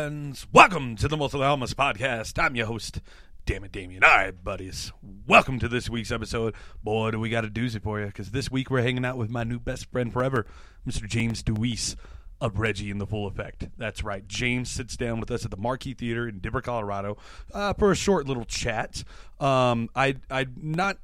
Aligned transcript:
friends. 0.00 0.46
Welcome 0.50 0.96
to 0.96 1.08
the 1.08 1.16
Mostly 1.18 1.40
Harmless 1.40 1.74
Podcast. 1.74 2.42
I'm 2.42 2.56
your 2.56 2.64
host, 2.64 3.02
Damn 3.44 3.64
it, 3.64 3.72
Damien. 3.72 4.02
All 4.02 4.08
right, 4.08 4.44
buddies. 4.44 4.92
Welcome 5.26 5.58
to 5.58 5.68
this 5.68 5.90
week's 5.90 6.10
episode. 6.10 6.54
Boy, 6.82 7.10
do 7.10 7.20
we 7.20 7.28
got 7.28 7.44
a 7.44 7.48
doozy 7.48 7.82
for 7.82 8.00
you 8.00 8.06
because 8.06 8.30
this 8.30 8.50
week 8.50 8.70
we're 8.70 8.80
hanging 8.80 9.04
out 9.04 9.18
with 9.18 9.28
my 9.28 9.44
new 9.44 9.58
best 9.60 9.92
friend 9.92 10.10
forever, 10.10 10.46
Mr. 10.88 11.06
James 11.06 11.42
Dewees 11.42 11.96
of 12.40 12.58
Reggie 12.58 12.90
in 12.90 12.96
the 12.96 13.06
Full 13.06 13.26
Effect. 13.26 13.68
That's 13.76 14.02
right. 14.02 14.26
James 14.26 14.70
sits 14.70 14.96
down 14.96 15.20
with 15.20 15.30
us 15.30 15.44
at 15.44 15.50
the 15.50 15.58
Marquis 15.58 15.92
Theater 15.92 16.26
in 16.26 16.38
Denver, 16.38 16.62
Colorado, 16.62 17.18
uh, 17.52 17.74
for 17.74 17.90
a 17.90 17.94
short 17.94 18.26
little 18.26 18.46
chat. 18.46 19.04
Um, 19.38 19.90
I, 19.94 20.16
I 20.30 20.46
not, 20.56 20.96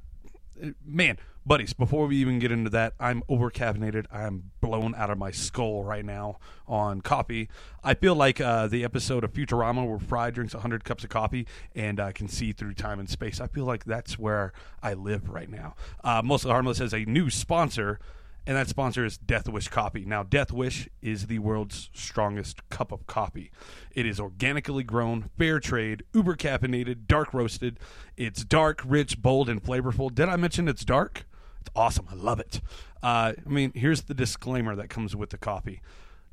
man, 0.87 1.18
buddies. 1.46 1.73
Before 1.73 2.06
we 2.06 2.16
even 2.16 2.38
get 2.38 2.50
into 2.50 2.70
that, 2.70 2.95
I'm 2.98 3.23
over 3.28 3.50
caffeinated. 3.50 4.06
I'm 4.10 4.50
blown 4.60 4.95
out 4.96 5.10
of 5.10 5.18
my 5.18 5.30
skull 5.30 5.84
right 5.84 6.04
now 6.04 6.38
on 6.66 7.00
coffee. 7.00 7.48
I 7.84 7.95
feel 7.95 8.16
like 8.16 8.41
uh, 8.41 8.66
the 8.66 8.82
episode 8.82 9.23
of 9.23 9.32
Futurama 9.32 9.87
where 9.88 9.98
Fry 9.98 10.30
drinks 10.30 10.54
100 10.54 10.85
cups 10.85 11.04
of 11.04 11.10
coffee 11.10 11.46
and 11.74 12.01
uh, 12.01 12.12
can 12.12 12.29
see 12.29 12.52
through 12.52 12.74
time 12.74 12.98
and 12.98 13.09
space. 13.09 13.40
I 13.40 13.46
feel 13.46 13.65
like 13.65 13.85
that's 13.85 14.18
where 14.18 14.52
I 14.82 14.95
live 14.95 15.30
right 15.30 15.48
now. 15.48 15.76
Uh, 16.02 16.20
Mostly 16.24 16.51
Harmless 16.51 16.79
has 16.79 16.93
a 16.93 17.04
new 17.04 17.30
sponsor 17.30 18.01
and 18.48 18.57
that 18.57 18.68
sponsor 18.68 19.04
is 19.04 19.18
Death 19.18 19.48
Wish 19.48 19.66
Coffee. 19.68 20.04
Now, 20.04 20.23
Death 20.23 20.52
Wish 20.52 20.88
is 21.02 21.26
the 21.26 21.40
world's 21.40 21.90
strongest 21.92 22.68
cup 22.70 22.92
of 22.92 23.07
coffee. 23.09 23.51
It 23.90 24.07
is 24.07 24.20
organically 24.20 24.85
grown, 24.85 25.30
fair 25.37 25.59
trade, 25.59 26.04
uber 26.15 26.37
caffeinated, 26.37 27.09
dark 27.09 27.35
roasted. 27.35 27.80
It's 28.16 28.45
dark, 28.45 28.82
rich, 28.87 29.20
bold, 29.20 29.48
and 29.48 29.60
flavorful. 29.60 30.15
Did 30.15 30.29
I 30.29 30.37
mention 30.37 30.68
it's 30.68 30.85
dark? 30.85 31.26
Awesome. 31.74 32.06
I 32.10 32.14
love 32.14 32.40
it. 32.40 32.60
Uh, 33.02 33.32
I 33.45 33.48
mean, 33.48 33.72
here's 33.74 34.02
the 34.02 34.14
disclaimer 34.14 34.74
that 34.76 34.88
comes 34.88 35.14
with 35.16 35.30
the 35.30 35.38
coffee. 35.38 35.80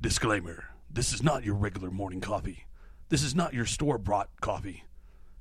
Disclaimer: 0.02 0.66
This 0.90 1.14
is 1.14 1.24
not 1.24 1.44
your 1.44 1.56
regular 1.56 1.92
morning 1.92 2.22
coffee. 2.22 2.66
This 3.10 3.24
is 3.24 3.36
not 3.36 3.54
your 3.54 3.66
store 3.66 3.98
bought 3.98 4.30
coffee. 4.42 4.84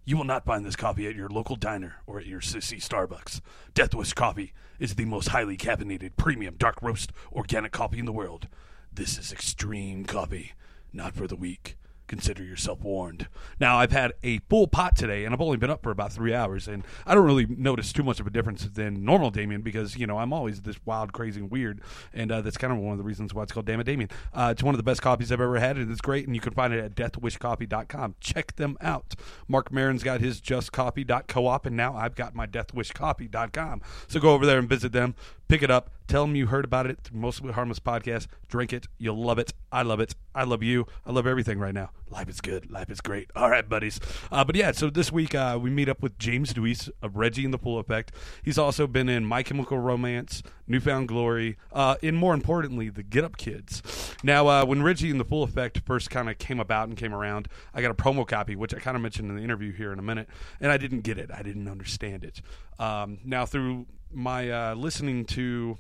You 0.05 0.17
will 0.17 0.25
not 0.25 0.45
find 0.45 0.65
this 0.67 0.77
coffee 0.77 1.07
at 1.07 1.15
your 1.15 1.29
local 1.29 1.55
diner 1.55 1.97
or 2.07 2.19
at 2.19 2.27
your 2.27 2.41
sissy 2.41 2.83
Starbucks. 2.83 3.41
Death 3.73 3.95
Wish 3.95 4.13
Coffee 4.15 4.53
is 4.81 4.97
the 4.97 5.05
most 5.05 5.29
highly 5.29 5.57
caffeinated, 5.57 6.17
premium, 6.17 6.57
dark 6.59 6.83
roast, 6.83 7.13
organic 7.33 7.71
coffee 7.71 8.01
in 8.01 8.05
the 8.05 8.13
world. 8.13 8.49
This 8.93 9.17
is 9.17 9.33
extreme 9.33 10.05
coffee, 10.05 10.53
not 10.93 11.15
for 11.15 11.29
the 11.29 11.37
weak. 11.37 11.77
Consider 12.13 12.45
yourself 12.45 12.83
warned. 12.83 13.27
Now, 13.59 13.79
I've 13.79 13.91
had 13.91 14.13
a 14.23 14.41
full 14.51 14.67
pot 14.67 14.97
today, 14.97 15.25
and 15.25 15.33
I've 15.33 15.41
only 15.41 15.57
been 15.57 15.71
up 15.71 15.83
for 15.83 15.91
about 15.91 16.13
three 16.13 16.35
hours, 16.35 16.69
and 16.69 16.85
I 17.07 17.15
don't 17.15 17.25
really 17.25 17.47
notice 17.47 17.91
too 17.91 18.03
much 18.03 18.21
of 18.21 18.27
a 18.27 18.31
difference 18.31 18.67
than 18.67 19.03
normal 19.03 19.31
Damien 19.31 19.63
because, 19.63 19.97
you 19.97 20.07
know, 20.07 20.19
I'm 20.19 20.31
always 20.31 20.61
this 20.61 20.77
wild, 20.85 21.15
crazy, 21.15 21.41
and 21.41 21.51
weird, 21.51 21.81
and 22.13 22.31
uh, 22.31 22.43
that's 22.43 22.59
kind 22.59 22.71
of 22.71 22.79
one 22.81 22.93
of 22.93 22.99
the 22.99 23.03
reasons 23.03 23.33
why 23.33 23.45
it's 23.45 23.53
called 23.53 23.65
Damn 23.65 23.81
It 23.81 23.85
Damien. 23.85 24.11
Uh, 24.35 24.51
it's 24.53 24.63
one 24.63 24.75
of 24.75 24.77
the 24.77 24.83
best 24.83 25.01
coffees 25.01 25.33
I've 25.33 25.41
ever 25.41 25.59
had, 25.59 25.79
and 25.79 25.91
it's 25.91 26.03
great, 26.03 26.27
and 26.27 26.37
you 26.37 26.43
can 26.43 26.53
find 26.53 26.75
it 26.75 26.85
at 26.85 26.95
deathwishcoffee.com. 26.95 28.17
Check 28.21 28.57
them 28.57 28.77
out. 28.83 29.15
Marc 29.49 29.73
Maron's 29.73 30.03
got 30.03 30.21
his 30.21 30.39
justcoffee.coop, 30.43 31.65
and 31.65 31.77
now 31.79 31.97
I've 31.97 32.15
got 32.15 32.35
my 32.35 32.47
deathwishcoffee.com. 32.47 33.81
So 34.09 34.21
go 34.21 34.35
over 34.35 34.45
there 34.45 34.59
and 34.59 34.69
visit 34.69 34.93
them, 34.93 35.15
pick 35.49 35.63
it 35.63 35.71
up, 35.71 35.89
tell 36.13 36.27
them 36.27 36.37
you 36.37 36.47
heard 36.47 36.67
about 36.67 36.87
it 36.87 36.99
through 37.03 37.19
Mostly 37.19 37.53
Harmless 37.53 37.79
Podcast, 37.79 38.27
drink 38.47 38.75
it, 38.75 38.87
you'll 38.99 39.17
love 39.17 39.39
it. 39.39 39.55
I 39.73 39.81
love 39.81 39.99
it. 39.99 40.15
I 40.35 40.45
love 40.45 40.63
you. 40.63 40.87
I 41.07 41.11
love 41.11 41.27
everything 41.27 41.59
right 41.59 41.73
now. 41.73 41.89
Life 42.11 42.29
is 42.29 42.43
good. 42.43 42.71
Life 42.71 42.91
is 42.91 43.01
great. 43.01 43.31
All 43.35 43.49
right, 43.49 43.67
buddies. 43.67 43.99
Uh, 44.31 44.45
but 44.45 44.55
yeah, 44.55 44.73
so 44.73 44.91
this 44.91 45.11
week 45.11 45.35
uh, 45.35 45.59
we 45.59 45.71
meet 45.71 45.89
up 45.89 46.03
with 46.03 46.19
James 46.19 46.53
Dewees 46.53 46.91
of 47.01 47.17
Reggie 47.17 47.47
and 47.47 47.55
the 47.55 47.59
Full 47.59 47.79
Effect. 47.79 48.13
He's 48.43 48.59
also 48.59 48.87
been 48.87 49.09
in 49.09 49.25
My 49.25 49.43
Chemical 49.43 49.79
Romance, 49.79 50.43
New 50.67 50.81
Found 50.81 51.09
Glory, 51.09 51.57
uh, 51.73 51.97
and 52.03 52.15
more 52.15 52.35
importantly, 52.35 52.91
the 52.91 53.03
Get 53.03 53.25
Up 53.25 53.39
Kids. 53.39 53.83
Now, 54.23 54.49
uh, 54.49 54.67
when 54.67 54.83
Reggie 54.83 55.11
and 55.11 55.19
the 55.19 55.25
Full 55.25 55.45
Effect 55.45 55.81
first 55.87 56.11
kind 56.11 56.29
of 56.29 56.37
came 56.37 56.61
about 56.61 56.89
and 56.89 56.97
came 56.99 57.15
around, 57.15 57.49
I 57.73 57.81
got 57.81 57.91
a 57.91 57.95
promo 57.95 58.29
copy, 58.29 58.55
which 58.55 58.75
I 58.75 58.81
kind 58.81 58.99
of 58.99 59.03
mentioned 59.03 59.31
in 59.31 59.37
the 59.37 59.43
interview 59.43 59.73
here 59.73 59.95
in 59.95 59.99
a 59.99 60.03
minute, 60.03 60.29
and 60.61 60.71
I 60.71 60.77
didn't 60.77 61.01
get 61.01 61.17
it. 61.17 61.31
I 61.33 61.43
didn't 61.43 61.69
understand 61.69 62.23
it. 62.23 62.43
Um, 62.79 63.17
now, 63.25 63.47
through 63.47 63.87
my 64.13 64.51
uh, 64.51 64.75
listening 64.75 65.25
to 65.25 65.79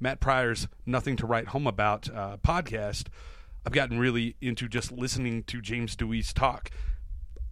Matt 0.00 0.18
Pryor's 0.18 0.66
Nothing 0.86 1.16
to 1.16 1.26
Write 1.26 1.48
Home 1.48 1.66
About 1.66 2.08
uh, 2.08 2.38
podcast, 2.38 3.08
I've 3.66 3.72
gotten 3.72 3.98
really 3.98 4.36
into 4.40 4.66
just 4.66 4.90
listening 4.90 5.42
to 5.44 5.60
James 5.60 5.94
Dewees 5.94 6.32
talk. 6.32 6.70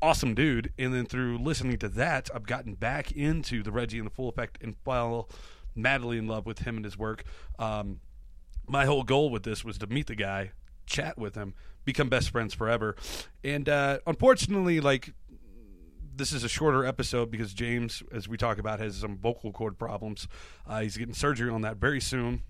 Awesome 0.01 0.35
dude. 0.35 0.73
And 0.79 0.95
then 0.95 1.05
through 1.05 1.39
listening 1.39 1.77
to 1.79 1.89
that, 1.91 2.31
I've 2.35 2.47
gotten 2.47 2.75
back 2.75 3.13
into 3.13 3.63
the 3.63 3.71
Reggie 3.71 3.99
and 3.99 4.07
the 4.07 4.15
Full 4.15 4.31
Effect 4.31 4.59
and 4.63 4.75
fell 4.85 5.29
madly 5.75 6.17
in 6.17 6.27
love 6.27 6.47
with 6.47 6.61
him 6.61 6.77
and 6.77 6.85
his 6.85 6.97
work. 6.97 7.25
Um, 7.59 8.01
my 8.67 8.87
whole 8.87 9.03
goal 9.03 9.31
with 9.31 9.43
this 9.43 9.65
was 9.65 9.77
to 9.79 9.87
meet 9.87 10.07
the 10.07 10.15
guy, 10.15 10.53
chat 10.87 11.19
with 11.19 11.35
him, 11.35 11.55
become 11.85 12.09
best 12.09 12.31
friends 12.31 12.55
forever. 12.55 12.97
And 13.45 13.69
uh, 13.69 13.99
unfortunately, 14.07 14.81
like 14.81 15.13
this 16.19 16.33
is 16.33 16.45
a 16.45 16.49
shorter 16.49 16.85
episode 16.85 17.31
because 17.31 17.55
James, 17.55 18.03
as 18.13 18.29
we 18.29 18.37
talk 18.37 18.59
about, 18.59 18.81
has 18.81 18.97
some 18.97 19.17
vocal 19.17 19.53
cord 19.53 19.79
problems. 19.79 20.27
Uh, 20.67 20.81
he's 20.81 20.97
getting 20.97 21.15
surgery 21.15 21.49
on 21.49 21.63
that 21.63 21.77
very 21.77 22.01
soon. 22.01 22.43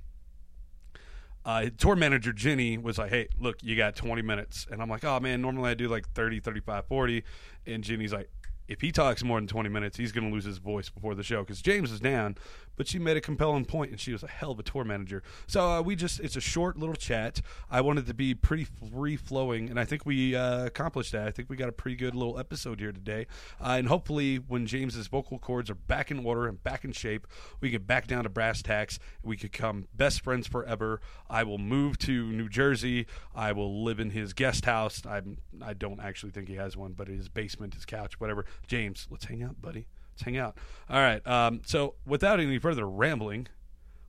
Uh, 1.45 1.67
tour 1.77 1.95
manager 1.95 2.33
Jenny 2.33 2.77
was 2.79 2.99
like, 2.99 3.11
"Hey, 3.11 3.29
look, 3.39 3.63
you 3.63 3.77
got 3.77 3.95
20 3.95 4.23
minutes," 4.23 4.67
and 4.71 4.83
I'm 4.83 4.89
like, 4.89 5.05
"Oh 5.05 5.21
man, 5.21 5.41
normally 5.41 5.71
I 5.71 5.75
do 5.75 5.87
like 5.89 6.09
30, 6.11 6.41
35, 6.41 6.87
40," 6.87 7.23
and 7.67 7.85
Jenny's 7.85 8.13
like, 8.13 8.31
"If 8.67 8.81
he 8.81 8.91
talks 8.91 9.23
more 9.23 9.39
than 9.39 9.47
20 9.47 9.69
minutes, 9.69 9.97
he's 9.97 10.13
going 10.13 10.29
to 10.29 10.35
lose 10.35 10.45
his 10.45 10.59
voice 10.59 10.89
before 10.91 11.15
the 11.15 11.23
show 11.23 11.43
because 11.43 11.63
James 11.63 11.93
is 11.93 12.01
down." 12.01 12.37
But 12.79 12.89
she 12.89 12.99
made 12.99 13.19
a 13.19 13.21
compelling 13.21 13.67
point, 13.67 13.91
and 13.91 14.01
she 14.01 14.13
was 14.13 14.23
a 14.23 14.29
hell 14.29 14.53
of 14.53 14.59
a 14.59 14.63
tour 14.63 14.85
manager. 14.85 15.23
So 15.47 15.69
uh, 15.69 15.83
we 15.83 15.97
just—it's 15.97 16.37
a 16.37 16.41
short 16.41 16.79
little 16.79 16.95
chat. 16.95 17.43
I 17.71 17.83
wanted 17.83 18.07
to 18.07 18.15
be 18.15 18.35
pretty 18.35 18.65
free 18.65 19.17
flowing, 19.17 19.69
and 19.69 19.79
I 19.79 19.85
think 19.85 20.07
we 20.07 20.35
uh, 20.35 20.65
accomplished 20.65 21.13
that. 21.13 21.29
I 21.29 21.31
think 21.31 21.51
we 21.51 21.57
got 21.57 21.69
a 21.69 21.73
pretty 21.73 21.97
good 21.97 22.15
little 22.15 22.39
episode 22.39 22.81
here 22.81 22.93
today, 22.93 23.27
uh, 23.61 23.77
and 23.79 23.89
hopefully, 23.89 24.37
when 24.37 24.67
James's 24.67 25.09
vocal 25.09 25.39
cords 25.39 25.69
are 25.69 25.75
back 25.75 26.11
in 26.11 26.25
order 26.25 26.47
and 26.47 26.63
back 26.63 26.85
in 26.85 26.93
shape, 26.93 27.27
we 27.61 27.69
get 27.69 27.87
back 27.87 28.07
down 28.07 28.23
to 28.23 28.31
brass 28.31 28.63
tacks. 28.63 28.99
We 29.23 29.37
could 29.37 29.51
become 29.51 29.89
best 29.93 30.23
friends 30.23 30.47
forever. 30.47 31.01
I 31.29 31.43
will 31.43 31.59
move 31.59 31.99
to 31.99 32.31
New 32.31 32.49
Jersey. 32.49 33.07
I 33.35 33.51
will 33.53 33.83
live 33.83 33.99
in 33.99 34.11
his 34.11 34.33
guest 34.33 34.65
house. 34.67 35.03
I'm, 35.05 35.39
I 35.61 35.75
don't 35.75 36.01
actually 36.01 36.31
think 36.31 36.49
he 36.49 36.55
has 36.55 36.77
one, 36.77 36.93
but 36.93 37.09
his 37.09 37.29
basement, 37.29 37.75
his 37.75 37.85
couch, 37.85 38.21
whatever. 38.21 38.47
James, 38.69 39.09
let's 39.11 39.25
hang 39.25 39.43
out, 39.43 39.61
buddy. 39.61 39.89
Let's 40.19 40.25
hang 40.25 40.37
out. 40.37 40.57
All 40.91 40.99
right. 40.99 41.25
Um, 41.29 41.61
so, 41.65 41.95
without 42.05 42.41
any 42.41 42.59
further 42.59 42.89
rambling, 42.89 43.47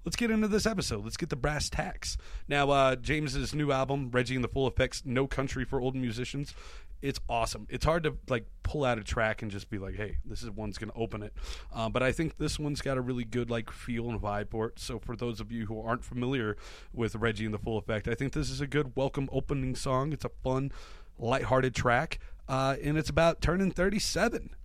let's 0.05 0.15
get 0.15 0.31
into 0.31 0.47
this 0.47 0.65
episode. 0.65 1.03
Let's 1.03 1.17
get 1.17 1.29
the 1.29 1.35
brass 1.35 1.69
tacks. 1.69 2.17
Now, 2.47 2.71
uh, 2.71 2.95
James's 2.95 3.53
new 3.53 3.71
album, 3.71 4.09
Reggie 4.09 4.33
and 4.33 4.43
the 4.43 4.47
Full 4.47 4.65
Effects, 4.65 5.03
No 5.05 5.27
Country 5.27 5.65
for 5.65 5.79
Old 5.79 5.95
Musicians. 5.95 6.55
It's 7.03 7.19
awesome. 7.29 7.67
It's 7.69 7.85
hard 7.85 8.01
to 8.05 8.17
like 8.27 8.47
pull 8.63 8.85
out 8.85 8.97
a 8.97 9.03
track 9.03 9.43
and 9.43 9.51
just 9.51 9.69
be 9.69 9.77
like, 9.77 9.95
"Hey, 9.97 10.17
this 10.25 10.41
is 10.41 10.49
one's 10.49 10.79
gonna 10.79 10.93
open 10.95 11.21
it." 11.21 11.31
Um, 11.71 11.91
but 11.91 12.01
I 12.01 12.11
think 12.11 12.39
this 12.39 12.57
one's 12.57 12.81
got 12.81 12.97
a 12.97 13.01
really 13.01 13.23
good 13.23 13.51
like 13.51 13.69
feel 13.69 14.09
and 14.09 14.19
vibe 14.19 14.49
for 14.49 14.65
it. 14.69 14.79
So 14.79 14.97
for 14.97 15.15
those 15.15 15.39
of 15.39 15.51
you 15.51 15.67
who 15.67 15.79
aren't 15.79 16.03
familiar 16.03 16.57
with 16.91 17.15
Reggie 17.15 17.45
and 17.45 17.53
the 17.53 17.59
Full 17.59 17.77
Effect, 17.77 18.07
I 18.07 18.15
think 18.15 18.33
this 18.33 18.49
is 18.49 18.61
a 18.61 18.67
good 18.67 18.95
welcome 18.95 19.29
opening 19.31 19.75
song. 19.75 20.11
It's 20.11 20.25
a 20.25 20.31
fun, 20.43 20.71
lighthearted 21.19 21.75
track, 21.75 22.19
uh, 22.47 22.77
and 22.83 22.97
it's 22.97 23.11
about 23.11 23.41
turning 23.41 23.69
thirty-seven 23.69 24.55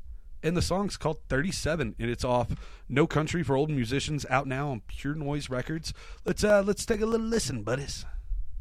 and 0.44 0.56
the 0.56 0.62
song's 0.62 0.96
called 0.96 1.19
37 1.29 1.96
and 1.99 2.11
it's 2.11 2.25
off 2.25 2.52
no 2.88 3.06
country 3.06 3.43
for 3.43 3.56
old 3.56 3.70
musicians 3.70 4.25
out 4.31 4.46
now 4.46 4.70
on 4.70 4.82
pure 4.87 5.14
noise 5.14 5.50
records. 5.50 5.93
Let's 6.25 6.44
uh 6.44 6.62
let's 6.64 6.87
take 6.87 7.00
a 7.00 7.06
little 7.06 7.26
listen 7.26 7.62
buddies. 7.62 8.05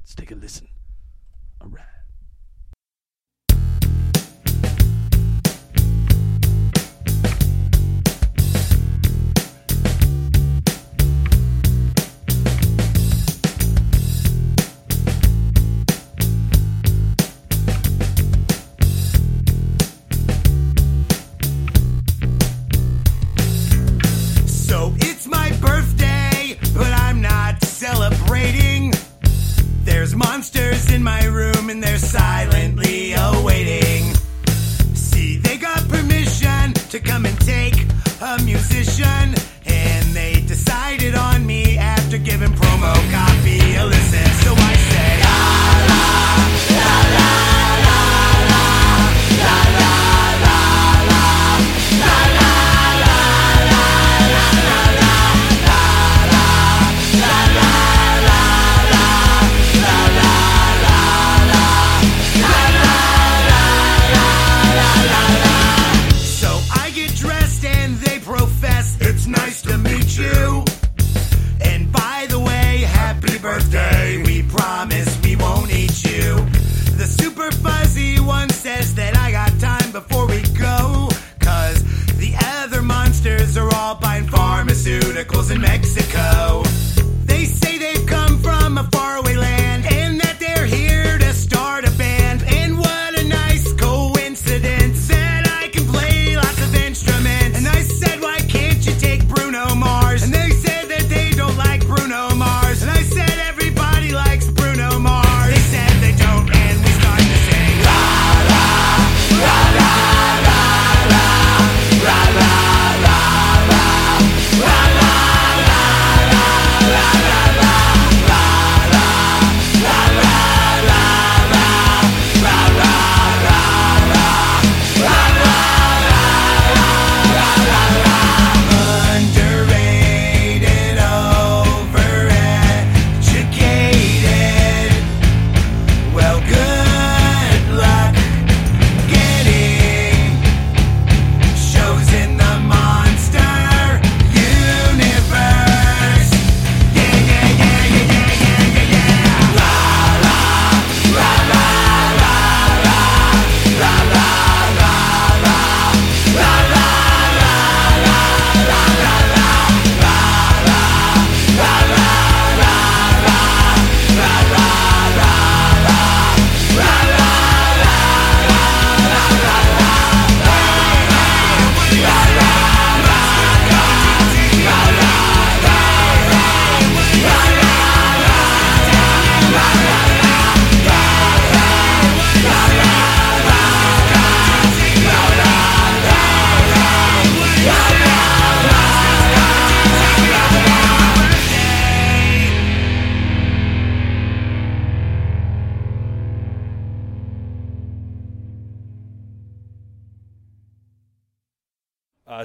Let's 0.02 0.16
take 0.16 0.32
a 0.32 0.36
listen. 0.36 0.70
All 1.62 1.70
right 1.70 1.93
to 38.84 38.92
shine. 38.92 39.23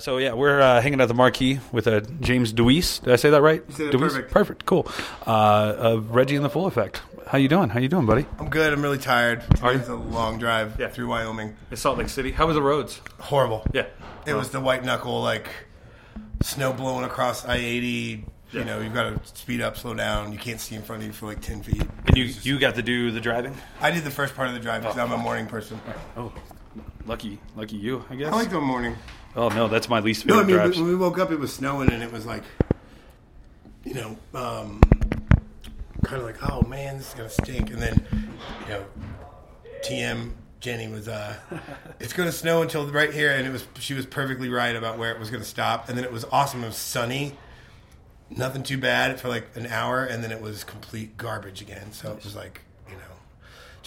So 0.09 0.17
yeah, 0.17 0.33
we're 0.33 0.63
uh, 0.63 0.81
hanging 0.81 1.03
at 1.03 1.09
the 1.09 1.13
marquee 1.13 1.61
with 1.71 1.87
uh, 1.87 2.01
James 2.23 2.55
Dewees. 2.55 3.03
Did 3.03 3.13
I 3.13 3.17
say 3.17 3.29
that 3.29 3.43
right? 3.43 3.63
You 3.69 3.75
said 3.75 3.87
it 3.89 3.93
Dewees? 3.93 4.01
perfect. 4.01 4.31
Perfect. 4.31 4.65
Cool. 4.65 4.91
Uh, 5.27 6.01
Reggie 6.09 6.35
and 6.35 6.43
the 6.43 6.49
Full 6.49 6.65
Effect. 6.65 7.03
How 7.27 7.37
you 7.37 7.47
doing? 7.47 7.69
How 7.69 7.79
you 7.79 7.89
doing, 7.89 8.07
buddy? 8.07 8.25
I'm 8.39 8.49
good. 8.49 8.73
I'm 8.73 8.81
really 8.81 8.97
tired. 8.97 9.45
Are 9.61 9.75
you? 9.75 9.81
It's 9.81 9.91
a 9.91 9.95
long 9.95 10.39
drive 10.39 10.81
Yeah. 10.81 10.89
through 10.89 11.09
Wyoming. 11.09 11.57
It's 11.71 11.83
Salt 11.83 11.99
Lake 11.99 12.09
City. 12.09 12.31
How 12.33 12.47
was 12.47 12.55
the 12.55 12.63
roads? 12.63 13.03
Horrible. 13.21 13.67
Yeah. 13.75 13.85
It 14.25 14.33
was 14.33 14.49
the 14.49 14.61
white 14.61 14.83
knuckle, 14.83 15.21
like 15.21 15.47
snow 16.41 16.73
blowing 16.73 17.05
across 17.05 17.45
I 17.45 17.57
80. 17.57 18.25
Yeah. 18.51 18.61
You 18.61 18.65
know, 18.65 18.81
you've 18.81 18.95
got 18.95 19.11
to 19.23 19.37
speed 19.37 19.61
up, 19.61 19.77
slow 19.77 19.93
down. 19.93 20.33
You 20.33 20.39
can't 20.39 20.59
see 20.59 20.75
in 20.75 20.81
front 20.81 21.03
of 21.03 21.07
you 21.09 21.13
for 21.13 21.27
like 21.27 21.43
10 21.43 21.63
feet. 21.63 21.83
And 22.07 22.17
you 22.17 22.25
you 22.45 22.59
got 22.59 22.77
to 22.77 22.83
do 22.83 23.11
the 23.11 23.21
driving. 23.21 23.55
I 23.83 23.91
did 23.91 24.05
the 24.05 24.11
first 24.11 24.35
part 24.35 24.49
of 24.49 24.55
the 24.55 24.61
drive 24.61 24.81
because 24.81 24.97
I'm 24.97 25.13
a 25.13 25.19
morning 25.19 25.47
person. 25.49 25.79
Oh, 26.17 26.33
lucky, 27.09 27.41
lucky 27.57 27.77
you, 27.77 28.05
I 28.11 28.15
guess. 28.15 28.33
I 28.33 28.37
like 28.37 28.51
the 28.51 28.61
morning. 28.61 28.97
oh 29.35 29.49
no, 29.49 29.67
that's 29.67 29.89
my 29.89 30.01
least 30.01 30.25
favorite. 30.25 30.37
No, 30.37 30.43
I 30.43 30.47
mean, 30.47 30.57
drives. 30.57 30.79
when 30.79 30.87
we 30.87 30.95
woke 30.95 31.19
up, 31.19 31.33
it 31.33 31.41
was 31.41 31.53
snowing 31.53 31.91
and 31.91 32.03
it 32.03 32.13
was 32.13 32.27
like, 32.27 32.45
you 33.85 33.95
know, 33.95 34.17
um, 34.35 34.81
kind 36.05 36.21
of 36.21 36.25
like, 36.25 36.51
oh 36.51 36.63
man, 36.63 36.99
this 36.99 37.09
is 37.09 37.15
going 37.15 37.29
to 37.29 37.35
stink. 37.35 37.71
And 37.71 37.81
then, 37.81 38.07
you 38.67 38.69
know, 38.69 38.85
TM 39.83 40.33
Jenny 40.61 40.89
was, 40.89 41.09
uh, 41.09 41.37
it's 42.01 42.13
going 42.13 42.29
to 42.29 42.33
snow 42.33 42.63
until 42.63 42.87
right 42.91 43.13
here. 43.13 43.33
And 43.33 43.47
it 43.47 43.51
was, 43.51 43.67
she 43.79 43.95
was 43.95 44.07
perfectly 44.07 44.49
right 44.49 44.75
about 44.77 44.99
where 44.99 45.13
it 45.13 45.19
was 45.19 45.31
going 45.31 45.43
to 45.43 45.49
stop. 45.49 45.89
And 45.89 45.97
then 45.97 46.05
it 46.05 46.13
was 46.13 46.25
awesome. 46.31 46.63
It 46.63 46.69
was 46.69 46.77
sunny. 46.77 47.35
Nothing 48.31 48.63
too 48.63 48.79
bad 48.79 49.21
for 49.21 49.29
like 49.29 49.49
an 49.57 49.67
hour. 49.67 50.05
And 50.05 50.23
then 50.23 50.33
it 50.33 50.41
was 50.41 50.65
complete 50.65 51.17
garbage 51.17 51.63
again. 51.63 51.93
So 51.93 52.13
it 52.13 52.25
was 52.25 52.35
like, 52.35 52.63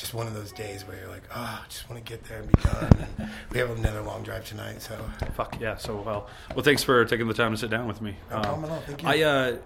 just 0.01 0.13
one 0.15 0.25
of 0.25 0.33
those 0.33 0.51
days 0.51 0.85
where 0.85 0.97
you're 0.97 1.07
like, 1.07 1.23
oh, 1.33 1.61
I 1.63 1.65
just 1.69 1.87
want 1.87 2.03
to 2.03 2.11
get 2.11 2.23
there 2.23 2.39
and 2.39 2.47
be 2.47 2.61
done. 2.63 3.07
And 3.19 3.29
we 3.51 3.59
have 3.59 3.69
another 3.69 4.01
long 4.01 4.23
drive 4.23 4.43
tonight. 4.45 4.81
So 4.81 4.97
Fuck 5.35 5.61
yeah, 5.61 5.77
so 5.77 6.01
well. 6.01 6.27
Well, 6.55 6.63
thanks 6.63 6.83
for 6.83 7.05
taking 7.05 7.27
the 7.27 7.35
time 7.35 7.51
to 7.51 7.57
sit 7.57 7.69
down 7.69 7.87
with 7.87 8.01
me. 8.01 8.15
No 8.31 8.41
problem 8.41 8.65
at 8.65 8.71
all. 8.71 8.81
Thank 8.81 9.03
you. 9.03 9.07
I 9.07 9.21
uh, 9.21 9.57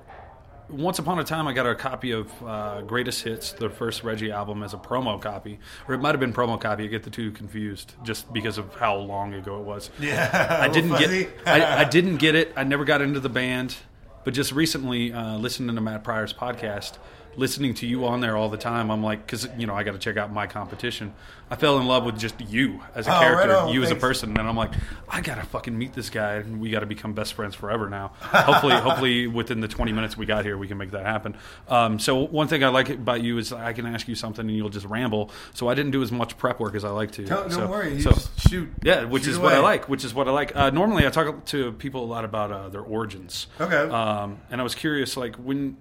once 0.69 0.99
upon 0.99 1.19
a 1.19 1.23
time 1.23 1.47
I 1.47 1.53
got 1.53 1.65
a 1.65 1.73
copy 1.73 2.11
of 2.11 2.29
uh, 2.43 2.81
Greatest 2.81 3.23
Hits, 3.23 3.53
the 3.53 3.69
first 3.69 4.03
Reggie 4.03 4.29
album, 4.29 4.61
as 4.61 4.73
a 4.73 4.77
promo 4.77 5.21
copy, 5.21 5.57
or 5.87 5.95
it 5.95 5.99
might 5.99 6.11
have 6.11 6.19
been 6.19 6.33
promo 6.33 6.59
copy. 6.59 6.83
I 6.83 6.87
get 6.87 7.03
the 7.03 7.09
two 7.09 7.31
confused 7.31 7.93
just 8.03 8.31
because 8.33 8.57
of 8.57 8.75
how 8.75 8.97
long 8.97 9.33
ago 9.33 9.59
it 9.59 9.63
was. 9.63 9.89
Yeah, 10.01 10.59
I 10.61 10.67
didn't 10.67 10.97
get. 10.99 11.29
I, 11.47 11.81
I 11.81 11.83
didn't 11.85 12.17
get 12.17 12.35
it. 12.35 12.51
I 12.57 12.65
never 12.65 12.83
got 12.83 13.01
into 13.01 13.21
the 13.21 13.29
band, 13.29 13.77
but 14.25 14.33
just 14.33 14.51
recently, 14.51 15.13
uh, 15.13 15.37
listening 15.37 15.73
to 15.75 15.81
Matt 15.81 16.03
Pryor's 16.03 16.33
podcast, 16.33 16.97
listening 17.37 17.73
to 17.75 17.85
you 17.85 18.05
on 18.05 18.21
there 18.21 18.35
all 18.37 18.49
the 18.49 18.57
time, 18.57 18.89
I'm 18.89 19.03
like, 19.03 19.25
because 19.25 19.47
you 19.57 19.67
know 19.67 19.75
I 19.75 19.83
got 19.83 19.91
to 19.93 19.97
check 19.99 20.17
out 20.17 20.31
my 20.33 20.47
competition. 20.47 21.13
I 21.47 21.55
fell 21.55 21.77
in 21.77 21.85
love 21.85 22.05
with 22.05 22.17
just 22.17 22.41
you 22.41 22.81
as 22.95 23.05
a 23.05 23.15
Oh, 23.15 23.19
character, 23.19 23.55
on. 23.55 23.69
you 23.71 23.83
as 23.83 23.91
a 23.91 23.95
person, 23.95 24.35
and 24.35 24.47
I'm 24.49 24.55
like, 24.57 24.71
I 25.07 25.21
gotta 25.21 25.43
fucking 25.43 25.77
meet 25.77 25.93
this 25.93 26.09
guy, 26.09 26.35
and 26.37 26.59
we 26.59 26.71
got 26.71 26.79
to 26.79 26.87
become 26.87 27.13
best 27.13 27.35
friends 27.35 27.53
forever 27.53 27.87
now. 27.87 28.13
hopefully, 28.19 28.73
hopefully 28.81 29.27
within 29.27 29.59
the 29.59 29.67
20 29.67 29.91
minutes 29.91 30.17
we 30.17 30.25
got 30.25 30.43
here, 30.43 30.57
we 30.57 30.67
can 30.67 30.79
make 30.79 30.89
that 30.91 31.05
happen. 31.05 31.35
Um, 31.67 31.99
so 31.99 32.15
one 32.15 32.47
thing 32.47 32.63
I 32.63 32.69
like 32.69 32.89
about 32.89 33.21
you 33.21 33.37
is 33.37 33.53
I 33.53 33.73
can 33.73 33.85
ask 33.85 34.07
you 34.07 34.15
something 34.15 34.47
and 34.47 34.57
you'll 34.57 34.69
just 34.69 34.87
ramble. 34.87 35.29
So 35.53 35.67
I 35.67 35.75
didn't 35.75 35.91
do 35.91 36.01
as 36.01 36.11
much 36.11 36.35
prep 36.35 36.59
work 36.59 36.73
as 36.73 36.83
I 36.83 36.89
like 36.89 37.11
to. 37.11 37.25
Don't, 37.25 37.41
don't 37.43 37.51
So- 37.51 37.67
worry. 37.67 37.93
You 37.93 38.01
so- 38.01 38.11
just 38.13 38.49
shoot. 38.49 38.69
yeah, 38.81 39.03
which 39.03 39.25
Shoot 39.25 39.31
is 39.31 39.37
what 39.39 39.53
I 39.53 39.59
like. 39.59 39.87
Which 39.87 40.03
is 40.03 40.15
what 40.15 40.27
I 40.27 40.31
like. 40.31 40.55
Uh, 40.55 40.71
normally, 40.71 41.05
I 41.05 41.11
talk 41.11 41.45
to 41.45 41.73
people 41.73 42.03
a 42.03 42.07
lot 42.07 42.25
about 42.25 42.51
uh, 42.51 42.69
their 42.69 42.81
origins. 42.81 43.45
Okay. 43.61 43.75
Um, 44.15 44.39
and 44.49 44.61
I 44.61 44.63
was 44.63 44.75
curious, 44.75 45.17
like 45.17 45.35
when 45.35 45.77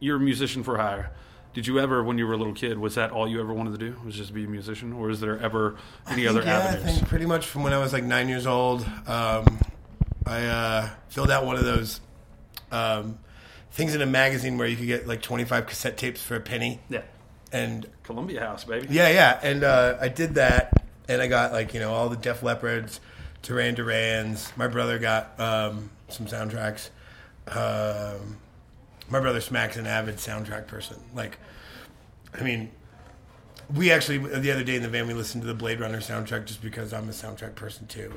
you're 0.00 0.16
a 0.16 0.20
musician 0.20 0.62
for 0.62 0.78
hire, 0.78 1.12
did 1.54 1.66
you 1.66 1.78
ever, 1.80 2.02
when 2.02 2.18
you 2.18 2.26
were 2.26 2.34
a 2.34 2.36
little 2.36 2.52
kid, 2.54 2.78
was 2.78 2.94
that 2.96 3.10
all 3.10 3.26
you 3.26 3.40
ever 3.40 3.52
wanted 3.52 3.78
to 3.78 3.78
do? 3.78 3.96
Was 4.04 4.16
just 4.16 4.34
be 4.34 4.44
a 4.44 4.48
musician, 4.48 4.92
or 4.92 5.10
is 5.10 5.20
there 5.20 5.38
ever 5.40 5.76
any 6.08 6.26
other 6.26 6.42
yeah, 6.42 6.58
avenues? 6.58 6.84
I 6.84 6.92
think 6.98 7.08
pretty 7.08 7.26
much 7.26 7.46
from 7.46 7.62
when 7.62 7.72
I 7.72 7.78
was 7.78 7.92
like 7.92 8.04
nine 8.04 8.28
years 8.28 8.46
old, 8.46 8.82
um, 9.06 9.58
I 10.26 10.44
uh, 10.44 10.88
filled 11.08 11.30
out 11.30 11.46
one 11.46 11.56
of 11.56 11.64
those 11.64 12.00
um, 12.70 13.18
things 13.72 13.94
in 13.94 14.02
a 14.02 14.06
magazine 14.06 14.58
where 14.58 14.68
you 14.68 14.76
could 14.76 14.86
get 14.86 15.06
like 15.06 15.22
25 15.22 15.66
cassette 15.66 15.96
tapes 15.96 16.22
for 16.22 16.36
a 16.36 16.40
penny. 16.40 16.80
yeah, 16.88 17.02
And 17.52 17.86
Columbia 18.02 18.40
House, 18.40 18.64
baby. 18.64 18.88
yeah, 18.90 19.08
yeah. 19.08 19.40
And 19.42 19.64
uh, 19.64 19.96
I 20.00 20.08
did 20.08 20.34
that, 20.34 20.82
and 21.08 21.22
I 21.22 21.28
got 21.28 21.52
like, 21.52 21.74
you 21.74 21.80
know, 21.80 21.92
all 21.92 22.08
the 22.08 22.16
Def 22.16 22.42
Leppards, 22.42 23.00
Duran 23.42 23.74
Durans. 23.74 24.54
My 24.56 24.68
brother 24.68 24.98
got 24.98 25.38
um, 25.40 25.90
some 26.08 26.26
soundtracks. 26.26 26.90
Um, 27.50 28.38
my 29.10 29.20
brother 29.20 29.40
Smack's 29.40 29.76
an 29.76 29.86
avid 29.86 30.16
soundtrack 30.16 30.66
person. 30.66 30.98
Like, 31.14 31.38
I 32.38 32.42
mean, 32.42 32.70
we 33.74 33.90
actually 33.90 34.18
the 34.18 34.50
other 34.50 34.64
day 34.64 34.76
in 34.76 34.82
the 34.82 34.88
van 34.88 35.06
we 35.06 35.14
listened 35.14 35.42
to 35.42 35.46
the 35.48 35.54
Blade 35.54 35.80
Runner 35.80 35.98
soundtrack 35.98 36.46
just 36.46 36.62
because 36.62 36.92
I'm 36.92 37.08
a 37.08 37.12
soundtrack 37.12 37.54
person 37.54 37.86
too. 37.86 38.12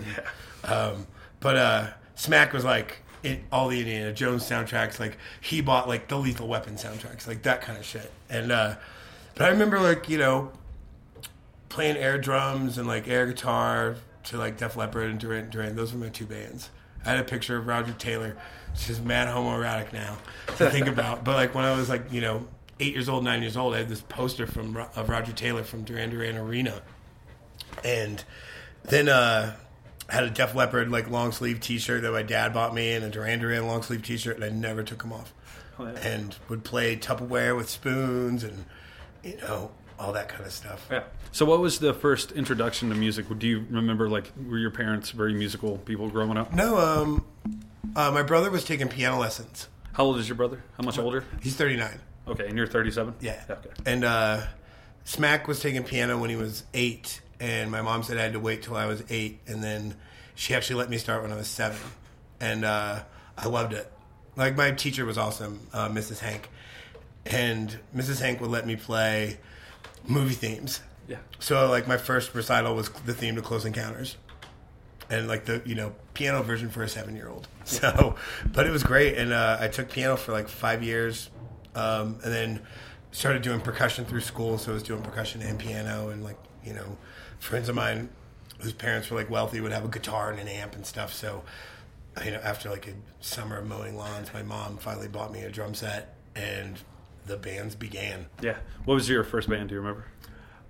Um, 0.63 1.07
but 1.39 1.55
uh, 1.57 1.87
Smack 2.15 2.53
was 2.53 2.63
like 2.63 2.99
it, 3.23 3.41
all 3.51 3.67
the 3.67 3.79
Indiana 3.79 4.13
Jones 4.13 4.47
soundtracks. 4.47 4.99
Like 4.99 5.17
he 5.41 5.61
bought 5.61 5.87
like 5.87 6.07
the 6.07 6.17
Lethal 6.17 6.47
Weapon 6.47 6.75
soundtracks, 6.75 7.27
like 7.27 7.43
that 7.43 7.61
kind 7.61 7.77
of 7.77 7.85
shit. 7.85 8.11
And 8.29 8.51
uh, 8.51 8.75
but 9.35 9.45
I 9.45 9.49
remember 9.49 9.79
like 9.79 10.07
you 10.07 10.17
know 10.17 10.51
playing 11.69 11.97
air 11.97 12.17
drums 12.17 12.77
and 12.77 12.87
like 12.87 13.07
air 13.07 13.25
guitar 13.25 13.95
to 14.25 14.37
like 14.37 14.57
Def 14.57 14.77
Leppard 14.77 15.09
and 15.09 15.19
Duran 15.19 15.49
Duran. 15.49 15.75
Those 15.75 15.93
were 15.93 15.99
my 15.99 16.09
two 16.09 16.25
bands. 16.25 16.69
I 17.05 17.11
had 17.11 17.19
a 17.19 17.23
picture 17.23 17.57
of 17.57 17.67
Roger 17.67 17.93
Taylor. 17.93 18.37
It's 18.73 18.87
just 18.87 19.03
mad 19.03 19.27
homoerotic 19.27 19.91
now 19.91 20.17
to 20.57 20.69
think 20.69 20.87
about. 20.87 21.23
But 21.23 21.35
like 21.35 21.55
when 21.55 21.65
I 21.65 21.75
was 21.75 21.89
like 21.89 22.11
you 22.11 22.21
know 22.21 22.47
eight 22.79 22.93
years 22.93 23.09
old, 23.09 23.23
nine 23.23 23.41
years 23.41 23.57
old, 23.57 23.73
I 23.73 23.79
had 23.79 23.89
this 23.89 24.01
poster 24.01 24.47
from 24.47 24.77
of 24.95 25.09
Roger 25.09 25.31
Taylor 25.31 25.63
from 25.63 25.83
Duran 25.83 26.09
Duran 26.09 26.37
Arena, 26.37 26.81
and 27.83 28.23
then 28.83 29.09
uh, 29.09 29.55
I 30.09 30.13
had 30.13 30.23
a 30.23 30.29
Def 30.29 30.55
Leppard 30.55 30.89
like 30.89 31.09
long 31.09 31.31
sleeve 31.31 31.59
T 31.59 31.77
shirt 31.77 32.01
that 32.03 32.11
my 32.11 32.23
dad 32.23 32.53
bought 32.53 32.73
me, 32.73 32.93
and 32.93 33.05
a 33.05 33.09
Duran 33.09 33.39
Duran 33.39 33.67
long 33.67 33.83
sleeve 33.83 34.03
T 34.03 34.17
shirt, 34.17 34.35
and 34.35 34.43
I 34.43 34.49
never 34.49 34.83
took 34.83 35.01
them 35.01 35.13
off. 35.13 35.33
Oh, 35.79 35.85
yeah. 35.85 35.99
And 35.99 36.35
would 36.49 36.63
play 36.63 36.95
Tupperware 36.95 37.55
with 37.55 37.69
spoons 37.69 38.43
and 38.43 38.65
you 39.23 39.37
know 39.37 39.71
all 40.01 40.13
that 40.13 40.27
kind 40.27 40.45
of 40.45 40.51
stuff. 40.51 40.87
Yeah. 40.91 41.03
So, 41.31 41.45
what 41.45 41.59
was 41.59 41.79
the 41.79 41.93
first 41.93 42.31
introduction 42.31 42.89
to 42.89 42.95
music? 42.95 43.27
Do 43.37 43.47
you 43.47 43.65
remember, 43.69 44.09
like, 44.09 44.31
were 44.47 44.57
your 44.57 44.71
parents 44.71 45.11
very 45.11 45.33
musical 45.33 45.77
people 45.77 46.09
growing 46.09 46.37
up? 46.37 46.53
No, 46.53 46.77
um, 46.77 47.25
uh, 47.95 48.11
my 48.11 48.23
brother 48.23 48.49
was 48.49 48.65
taking 48.65 48.89
piano 48.89 49.19
lessons. 49.19 49.67
How 49.93 50.05
old 50.05 50.17
is 50.17 50.27
your 50.27 50.35
brother? 50.35 50.63
How 50.77 50.83
much 50.83 50.97
older? 50.97 51.23
He's 51.41 51.55
39. 51.55 51.99
Okay, 52.27 52.47
and 52.47 52.57
you're 52.57 52.67
37. 52.67 53.15
Yeah. 53.19 53.41
Okay. 53.49 53.69
And 53.85 54.03
uh, 54.03 54.41
Smack 55.03 55.47
was 55.47 55.59
taking 55.59 55.83
piano 55.83 56.17
when 56.17 56.29
he 56.29 56.35
was 56.35 56.63
eight, 56.73 57.21
and 57.39 57.71
my 57.71 57.81
mom 57.81 58.03
said 58.03 58.17
I 58.17 58.23
had 58.23 58.33
to 58.33 58.39
wait 58.39 58.63
till 58.63 58.75
I 58.75 58.85
was 58.85 59.03
eight, 59.09 59.39
and 59.47 59.63
then 59.63 59.95
she 60.35 60.53
actually 60.55 60.77
let 60.77 60.89
me 60.89 60.97
start 60.97 61.21
when 61.21 61.31
I 61.31 61.35
was 61.35 61.47
seven, 61.47 61.77
and 62.39 62.65
uh, 62.65 63.03
I 63.37 63.47
loved 63.47 63.73
it. 63.73 63.91
Like 64.35 64.55
my 64.55 64.71
teacher 64.71 65.05
was 65.05 65.17
awesome, 65.17 65.67
uh, 65.73 65.89
Mrs. 65.89 66.19
Hank, 66.19 66.49
and 67.25 67.77
Mrs. 67.95 68.21
Hank 68.21 68.41
would 68.41 68.49
let 68.49 68.65
me 68.65 68.75
play 68.75 69.37
movie 70.07 70.33
themes. 70.33 70.81
Yeah. 71.07 71.17
So 71.39 71.69
like 71.69 71.87
my 71.87 71.97
first 71.97 72.33
recital 72.33 72.75
was 72.75 72.89
the 73.05 73.13
theme 73.13 73.35
to 73.35 73.41
Close 73.41 73.65
Encounters, 73.65 74.17
and 75.09 75.27
like 75.27 75.45
the 75.45 75.61
you 75.65 75.75
know 75.75 75.93
piano 76.13 76.41
version 76.41 76.69
for 76.69 76.83
a 76.83 76.89
seven 76.89 77.15
year 77.15 77.29
old. 77.29 77.47
So, 77.63 78.15
but 78.51 78.65
it 78.65 78.71
was 78.71 78.83
great, 78.83 79.17
and 79.17 79.31
uh, 79.31 79.57
I 79.59 79.67
took 79.67 79.89
piano 79.89 80.17
for 80.17 80.31
like 80.31 80.49
five 80.49 80.83
years, 80.83 81.29
um, 81.75 82.19
and 82.23 82.33
then 82.33 82.61
started 83.11 83.43
doing 83.43 83.61
percussion 83.61 84.03
through 84.03 84.21
school. 84.21 84.57
So 84.57 84.71
I 84.71 84.73
was 84.73 84.83
doing 84.83 85.01
percussion 85.01 85.41
and 85.41 85.57
piano, 85.59 86.09
and 86.09 86.23
like 86.23 86.37
you 86.65 86.73
know, 86.73 86.97
friends 87.39 87.69
of 87.69 87.75
mine 87.75 88.09
whose 88.59 88.73
parents 88.73 89.09
were 89.09 89.17
like 89.17 89.29
wealthy 89.29 89.59
would 89.61 89.71
have 89.71 89.85
a 89.85 89.87
guitar 89.87 90.31
and 90.31 90.39
an 90.39 90.47
amp 90.47 90.75
and 90.75 90.85
stuff. 90.85 91.13
So, 91.13 91.43
you 92.23 92.31
know, 92.31 92.39
after 92.43 92.69
like 92.69 92.87
a 92.87 92.93
summer 93.19 93.57
of 93.57 93.67
mowing 93.67 93.95
lawns, 93.95 94.33
my 94.33 94.43
mom 94.43 94.77
finally 94.77 95.07
bought 95.07 95.31
me 95.31 95.41
a 95.41 95.49
drum 95.49 95.73
set, 95.73 96.15
and 96.35 96.79
the 97.25 97.37
bands 97.37 97.75
began. 97.75 98.27
Yeah. 98.41 98.57
What 98.85 98.95
was 98.95 99.09
your 99.09 99.23
first 99.23 99.49
band? 99.49 99.69
Do 99.69 99.75
you 99.75 99.81
remember? 99.81 100.05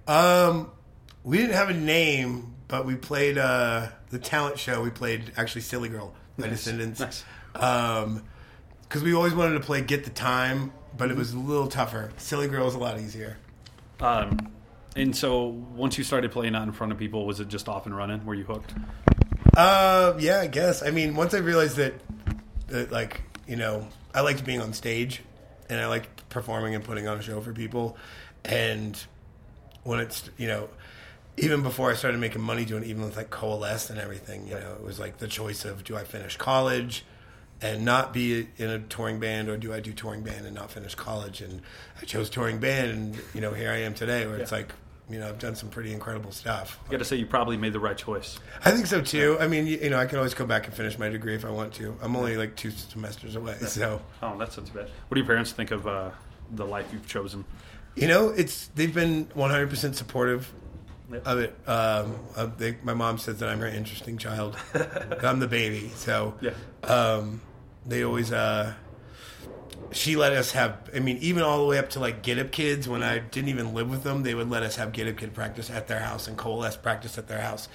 Um, 0.07 0.71
we 1.23 1.37
didn't 1.37 1.53
have 1.53 1.69
a 1.69 1.73
name, 1.73 2.55
but 2.67 2.85
we 2.85 2.95
played 2.95 3.37
uh, 3.37 3.87
the 4.09 4.19
talent 4.19 4.59
show. 4.59 4.81
We 4.81 4.89
played 4.89 5.31
actually 5.37 5.61
"Silly 5.61 5.89
Girl" 5.89 6.13
by 6.37 6.47
Nice. 6.47 6.57
Descendents. 6.57 6.99
Nice. 6.99 7.23
Um, 7.55 8.23
because 8.83 9.03
we 9.03 9.13
always 9.13 9.33
wanted 9.33 9.53
to 9.53 9.61
play 9.61 9.81
"Get 9.81 10.03
the 10.03 10.09
Time," 10.09 10.73
but 10.97 11.11
it 11.11 11.17
was 11.17 11.33
a 11.33 11.39
little 11.39 11.67
tougher. 11.67 12.11
"Silly 12.17 12.47
Girl" 12.47 12.65
was 12.65 12.75
a 12.75 12.79
lot 12.79 12.99
easier. 12.99 13.37
Um, 13.99 14.51
and 14.95 15.15
so, 15.15 15.45
once 15.45 15.97
you 15.97 16.03
started 16.03 16.31
playing 16.31 16.55
out 16.55 16.63
in 16.63 16.73
front 16.73 16.91
of 16.91 16.97
people, 16.97 17.25
was 17.25 17.39
it 17.39 17.47
just 17.47 17.69
off 17.69 17.85
and 17.85 17.95
running? 17.95 18.25
Were 18.25 18.33
you 18.33 18.43
hooked? 18.43 18.73
Uh, 19.55 20.13
yeah, 20.19 20.39
I 20.41 20.47
guess. 20.47 20.83
I 20.83 20.91
mean, 20.91 21.15
once 21.15 21.33
I 21.33 21.37
realized 21.37 21.77
that, 21.77 21.93
that 22.67 22.91
like 22.91 23.21
you 23.47 23.55
know, 23.55 23.87
I 24.13 24.21
liked 24.21 24.43
being 24.43 24.61
on 24.61 24.73
stage, 24.73 25.21
and 25.71 25.79
I 25.79 25.87
liked 25.87 26.29
performing 26.29 26.75
and 26.75 26.83
putting 26.83 27.07
on 27.07 27.17
a 27.17 27.21
show 27.21 27.39
for 27.41 27.53
people, 27.53 27.97
and 28.45 29.01
when 29.83 29.99
it's 29.99 30.29
you 30.37 30.47
know, 30.47 30.69
even 31.37 31.63
before 31.63 31.89
I 31.89 31.95
started 31.95 32.19
making 32.19 32.41
money 32.41 32.65
doing 32.65 32.83
it, 32.83 32.87
even 32.87 33.03
with 33.03 33.15
like 33.15 33.31
Coalesce 33.31 33.89
and 33.89 33.97
everything, 33.97 34.45
you 34.45 34.53
know, 34.53 34.73
it 34.73 34.83
was 34.83 34.99
like 34.99 35.17
the 35.17 35.27
choice 35.27 35.65
of 35.65 35.83
do 35.83 35.95
I 35.95 36.03
finish 36.03 36.35
college 36.37 37.05
and 37.61 37.85
not 37.85 38.11
be 38.11 38.47
in 38.57 38.69
a 38.69 38.79
touring 38.79 39.19
band, 39.19 39.47
or 39.47 39.55
do 39.55 39.73
I 39.73 39.79
do 39.79 39.93
touring 39.93 40.23
band 40.23 40.45
and 40.45 40.53
not 40.53 40.71
finish 40.71 40.93
college? 40.93 41.41
And 41.41 41.61
I 42.01 42.05
chose 42.05 42.29
touring 42.29 42.59
band, 42.59 42.91
and 42.91 43.21
you 43.33 43.39
know, 43.39 43.53
here 43.53 43.71
I 43.71 43.77
am 43.77 43.93
today, 43.93 44.27
where 44.27 44.37
it's 44.37 44.51
like 44.51 44.73
you 45.13 45.19
know, 45.19 45.27
I've 45.29 45.39
done 45.39 45.55
some 45.55 45.69
pretty 45.69 45.91
incredible 45.93 46.31
stuff. 46.31 46.79
I 46.87 46.91
got 46.91 46.97
to 46.99 47.05
say, 47.05 47.15
you 47.17 47.25
probably 47.25 47.57
made 47.57 47.73
the 47.73 47.79
right 47.79 47.97
choice. 47.97 48.39
I 48.65 48.71
think 48.71 48.85
so 48.87 49.01
too. 49.01 49.37
I 49.39 49.47
mean, 49.47 49.67
you, 49.67 49.77
you 49.77 49.89
know, 49.89 49.97
I 49.99 50.05
can 50.05 50.17
always 50.17 50.33
go 50.33 50.45
back 50.45 50.65
and 50.67 50.73
finish 50.75 50.97
my 50.97 51.09
degree 51.09 51.35
if 51.35 51.45
I 51.45 51.49
want 51.49 51.73
to. 51.75 51.95
I'm 52.01 52.15
only 52.15 52.37
like 52.37 52.55
two 52.55 52.71
semesters 52.71 53.35
away, 53.35 53.57
so 53.59 54.01
Oh, 54.23 54.37
that's 54.37 54.57
not 54.57 54.65
too 54.67 54.73
bad. 54.73 54.89
What 55.07 55.15
do 55.15 55.19
your 55.19 55.27
parents 55.27 55.51
think 55.51 55.71
of 55.71 55.87
uh, 55.87 56.11
the 56.51 56.65
life 56.65 56.87
you've 56.93 57.07
chosen? 57.07 57.45
you 57.95 58.07
know, 58.07 58.29
it's 58.29 58.67
they've 58.75 58.93
been 58.93 59.27
100 59.33 59.69
percent 59.69 59.95
supportive 59.97 60.51
Yep. 61.11 61.27
of 61.27 61.39
it. 61.39 61.49
Um, 61.67 62.15
uh, 62.37 62.45
they, 62.57 62.77
my 62.83 62.93
mom 62.93 63.17
says 63.17 63.39
that 63.39 63.49
I'm 63.49 63.59
her 63.59 63.67
interesting 63.67 64.17
child. 64.17 64.55
I'm 65.21 65.39
the 65.39 65.47
baby, 65.47 65.91
so 65.95 66.35
Yeah. 66.39 66.51
um, 66.89 67.41
they 67.85 68.03
always 68.05 68.31
uh, 68.31 68.73
she 69.91 70.15
let 70.15 70.31
us 70.33 70.51
have 70.51 70.89
i 70.95 70.99
mean 70.99 71.17
even 71.17 71.43
all 71.43 71.59
the 71.59 71.65
way 71.65 71.77
up 71.77 71.89
to 71.89 71.99
like 71.99 72.21
get 72.21 72.37
up 72.39 72.51
kids 72.51 72.87
when 72.87 73.03
i 73.03 73.19
didn't 73.19 73.49
even 73.49 73.73
live 73.73 73.89
with 73.89 74.03
them 74.03 74.23
they 74.23 74.33
would 74.33 74.49
let 74.49 74.63
us 74.63 74.75
have 74.75 74.91
get 74.91 75.07
up 75.07 75.17
kid 75.17 75.33
practice 75.33 75.69
at 75.69 75.87
their 75.87 75.99
house 75.99 76.27
and 76.27 76.37
coalesce 76.37 76.77
practice 76.77 77.17
at 77.17 77.27
their 77.27 77.41
house 77.41 77.67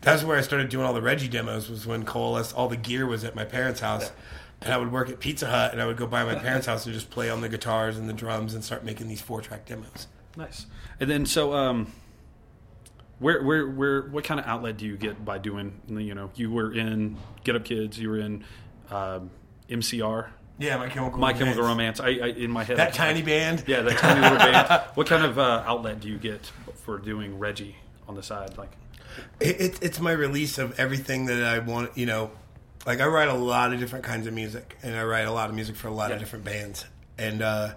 that's 0.00 0.22
where 0.22 0.36
i 0.36 0.40
started 0.40 0.68
doing 0.68 0.84
all 0.84 0.94
the 0.94 1.02
reggie 1.02 1.28
demos 1.28 1.68
was 1.68 1.86
when 1.86 2.04
coalesce 2.04 2.52
all 2.52 2.68
the 2.68 2.76
gear 2.76 3.06
was 3.06 3.24
at 3.24 3.34
my 3.34 3.44
parents 3.44 3.80
house 3.80 4.12
and 4.60 4.72
i 4.72 4.76
would 4.78 4.92
work 4.92 5.10
at 5.10 5.18
pizza 5.20 5.46
hut 5.46 5.72
and 5.72 5.80
i 5.80 5.86
would 5.86 5.96
go 5.96 6.06
by 6.06 6.24
my 6.24 6.34
parents 6.34 6.66
house 6.66 6.84
and 6.86 6.94
just 6.94 7.10
play 7.10 7.28
on 7.28 7.40
the 7.40 7.48
guitars 7.48 7.98
and 7.98 8.08
the 8.08 8.12
drums 8.12 8.54
and 8.54 8.62
start 8.64 8.84
making 8.84 9.08
these 9.08 9.20
four 9.20 9.40
track 9.40 9.66
demos 9.66 10.06
Nice. 10.36 10.66
And 11.00 11.10
then, 11.10 11.26
so, 11.26 11.52
um, 11.54 11.92
where, 13.18 13.42
where, 13.42 13.66
where, 13.66 14.02
what 14.02 14.24
kind 14.24 14.40
of 14.40 14.46
outlet 14.46 14.76
do 14.76 14.86
you 14.86 14.96
get 14.96 15.24
by 15.24 15.38
doing? 15.38 15.80
You 15.88 16.14
know, 16.14 16.30
you 16.34 16.50
were 16.50 16.72
in 16.72 17.16
Get 17.44 17.56
Up 17.56 17.64
Kids, 17.64 17.98
you 17.98 18.10
were 18.10 18.18
in 18.18 18.44
um, 18.90 19.30
MCR, 19.68 20.28
yeah 20.58 20.76
my 20.76 20.88
chemical 20.88 21.18
My 21.18 21.32
Chemical 21.32 21.62
Romance. 21.62 22.00
I, 22.00 22.06
I 22.08 22.26
in 22.28 22.50
my 22.50 22.64
head, 22.64 22.76
that 22.76 22.88
I- 22.88 22.96
tiny 22.96 23.22
band 23.22 23.64
yeah, 23.66 23.82
that 23.82 23.98
tiny 23.98 24.20
little 24.20 24.38
band. 24.52 24.82
What 24.94 25.06
kind 25.06 25.24
of 25.24 25.38
uh, 25.38 25.62
outlet 25.66 26.00
do 26.00 26.08
you 26.08 26.18
get 26.18 26.50
for 26.84 26.98
doing 26.98 27.38
Reggie 27.38 27.76
on 28.08 28.14
the 28.14 28.22
side? 28.22 28.56
Like, 28.58 28.72
it, 29.40 29.60
it, 29.60 29.78
it's 29.82 30.00
my 30.00 30.12
release 30.12 30.58
of 30.58 30.78
everything 30.78 31.26
that 31.26 31.42
I 31.42 31.58
want. 31.60 31.96
You 31.96 32.06
know, 32.06 32.30
like 32.86 33.00
I 33.00 33.06
write 33.06 33.28
a 33.28 33.34
lot 33.34 33.72
of 33.72 33.80
different 33.80 34.04
kinds 34.04 34.26
of 34.26 34.34
music, 34.34 34.76
and 34.82 34.94
I 34.96 35.04
write 35.04 35.26
a 35.26 35.32
lot 35.32 35.48
of 35.48 35.54
music 35.54 35.76
for 35.76 35.88
a 35.88 35.92
lot 35.92 36.10
Yeah. 36.10 36.14
of 36.16 36.20
different 36.20 36.44
bands, 36.44 36.84
and 37.18 37.42
uh, 37.42 37.74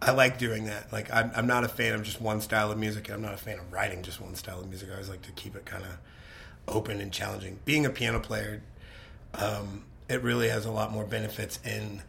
I 0.00 0.10
like 0.12 0.38
doing 0.38 0.64
that. 0.64 0.92
Like 0.92 1.12
I'm, 1.12 1.30
I'm 1.36 1.46
not 1.46 1.64
a 1.64 1.68
fan 1.68 1.94
of 1.94 2.02
just 2.02 2.20
one 2.20 2.40
style 2.40 2.72
of 2.72 2.78
music, 2.78 3.06
and 3.08 3.14
I'm 3.16 3.22
not 3.22 3.34
a 3.34 3.38
fan 3.38 3.58
of 3.58 3.72
writing 3.72 4.02
just 4.02 4.20
one 4.20 4.34
style 4.34 4.60
of 4.60 4.68
music. 4.68 4.88
I 4.90 4.92
always 4.94 5.08
like 5.08 5.22
to 5.22 5.32
keep 5.32 5.54
it 5.56 5.64
kind 5.66 5.84
of 5.84 5.98
open 6.68 7.00
and 7.00 7.12
challenging. 7.12 7.58
Being 7.64 7.84
a 7.86 7.90
piano 7.90 8.18
player, 8.20 8.62
um, 9.34 9.84
it 10.08 10.22
really 10.22 10.48
has 10.48 10.66
a 10.66 10.70
lot 10.70 10.92
more 10.92 11.04
benefits 11.04 11.58
in 11.64 12.02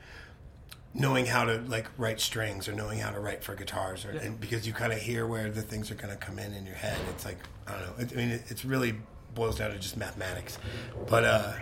knowing 0.94 1.26
how 1.26 1.44
to 1.44 1.58
like 1.68 1.88
write 1.98 2.20
strings 2.20 2.68
or 2.68 2.74
knowing 2.74 3.00
how 3.00 3.10
to 3.10 3.20
write 3.20 3.44
for 3.44 3.56
guitars 3.56 4.06
or 4.06 4.12
and 4.12 4.40
because 4.40 4.68
you 4.68 4.74
kind 4.74 4.94
of 4.94 5.00
hear 5.00 5.26
where 5.26 5.50
the 5.50 5.62
things 5.62 5.90
are 5.90 5.96
going 5.96 6.10
to 6.10 6.16
come 6.18 6.38
in 6.38 6.54
in 6.54 6.66
your 6.68 6.76
head 6.76 6.98
it's 7.10 7.26
like 7.26 7.38
i 7.68 7.72
don't 7.72 7.82
know 7.82 8.04
it, 8.04 8.12
i 8.14 8.16
mean 8.16 8.30
it, 8.30 8.44
it's 8.50 8.64
really 8.64 8.94
boils 9.34 9.58
down 9.58 9.72
to 9.72 9.80
just 9.80 9.98
mathematics. 9.98 10.60
But 11.08 11.24
uh 11.26 11.54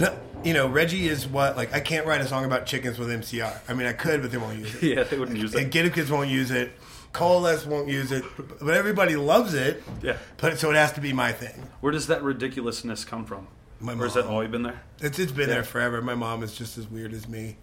no, 0.00 0.18
you 0.42 0.54
know 0.54 0.66
reggie 0.68 1.06
is 1.06 1.28
what 1.28 1.56
like 1.56 1.72
i 1.74 1.80
can't 1.80 2.06
write 2.06 2.20
a 2.22 2.26
song 2.26 2.44
about 2.44 2.66
chickens 2.66 2.98
with 2.98 3.08
mcr 3.08 3.56
i 3.68 3.74
mean 3.74 3.86
i 3.86 3.92
could 3.92 4.20
but 4.22 4.30
they 4.30 4.38
won't 4.38 4.58
use 4.58 4.74
it. 4.74 4.82
Yeah, 4.96 5.02
they 5.04 5.18
wouldn't 5.18 5.38
use 5.38 5.54
and 5.54 5.66
it. 5.66 5.70
Get 5.70 5.86
Up 5.86 5.92
Kids 5.92 6.10
won't 6.10 6.30
use 6.30 6.50
it. 6.50 6.72
Coalesce 7.12 7.66
won't 7.66 7.88
use 7.88 8.12
it. 8.12 8.24
But 8.60 8.74
everybody 8.74 9.16
loves 9.16 9.52
it. 9.52 9.82
Yeah. 10.00 10.16
but 10.36 10.58
so 10.58 10.70
it 10.70 10.76
has 10.76 10.92
to 10.92 11.00
be 11.00 11.12
my 11.12 11.32
thing. 11.32 11.68
Where 11.80 11.92
does 11.92 12.06
that 12.06 12.22
ridiculousness 12.22 13.04
come 13.04 13.24
from? 13.24 13.48
My 13.80 13.94
or 13.94 14.04
has 14.04 14.14
that 14.14 14.26
always 14.26 14.50
been 14.50 14.62
there? 14.62 14.80
it's, 15.00 15.18
it's 15.18 15.32
been 15.32 15.48
Yeah. 15.48 15.54
there 15.56 15.64
forever 15.64 16.02
my 16.02 16.14
mom 16.14 16.42
is 16.42 16.54
just 16.54 16.76
as 16.78 16.86
weird 16.88 17.12
as 17.14 17.26
me 17.28 17.56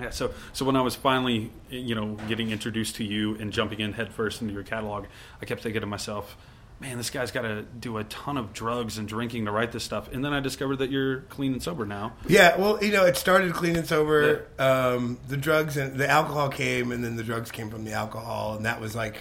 Yeah, 0.00 0.10
so 0.10 0.32
so 0.52 0.64
when 0.64 0.74
I 0.76 0.80
was 0.82 0.94
finally, 0.96 1.52
you 1.70 1.94
know, 1.94 2.16
getting 2.28 2.50
introduced 2.50 2.96
to 2.96 3.04
you 3.04 3.36
and 3.36 3.52
jumping 3.52 3.80
in 3.80 3.92
headfirst 3.92 4.40
into 4.42 4.52
your 4.54 4.64
catalog, 4.64 5.04
I 5.40 5.44
kept 5.44 5.62
thinking 5.62 5.80
to 5.82 5.86
myself, 5.86 6.36
man, 6.80 6.96
this 6.96 7.10
guy's 7.10 7.30
got 7.30 7.42
to 7.42 7.62
do 7.62 7.98
a 7.98 8.04
ton 8.04 8.36
of 8.36 8.52
drugs 8.52 8.98
and 8.98 9.06
drinking 9.06 9.44
to 9.44 9.52
write 9.52 9.70
this 9.70 9.84
stuff. 9.84 10.10
And 10.12 10.24
then 10.24 10.32
I 10.32 10.40
discovered 10.40 10.76
that 10.76 10.90
you're 10.90 11.20
clean 11.28 11.52
and 11.52 11.62
sober 11.62 11.86
now. 11.86 12.14
Yeah, 12.26 12.56
well, 12.56 12.82
you 12.82 12.90
know, 12.90 13.04
it 13.04 13.16
started 13.16 13.52
clean 13.52 13.76
and 13.76 13.86
sober. 13.86 14.48
Um, 14.58 15.20
the 15.28 15.36
drugs 15.36 15.76
and 15.76 15.96
the 15.96 16.08
alcohol 16.10 16.48
came, 16.48 16.90
and 16.90 17.04
then 17.04 17.14
the 17.14 17.22
drugs 17.22 17.52
came 17.52 17.70
from 17.70 17.84
the 17.84 17.92
alcohol, 17.92 18.56
and 18.56 18.66
that 18.66 18.80
was 18.80 18.96
like, 18.96 19.18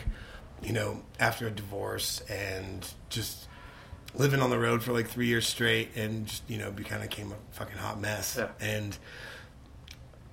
you 0.63 0.73
know, 0.73 1.03
after 1.19 1.45
a 1.45 1.51
divorce 1.51 2.21
and 2.29 2.91
just 3.09 3.47
living 4.15 4.41
on 4.41 4.49
the 4.49 4.59
road 4.59 4.83
for 4.83 4.91
like 4.93 5.07
three 5.07 5.27
years 5.27 5.47
straight, 5.47 5.95
and 5.95 6.25
just 6.27 6.43
you 6.49 6.57
know, 6.57 6.71
kind 6.71 7.03
of 7.03 7.09
became 7.09 7.31
a 7.31 7.35
fucking 7.55 7.77
hot 7.77 7.99
mess. 7.99 8.35
Yeah. 8.37 8.49
And 8.59 8.97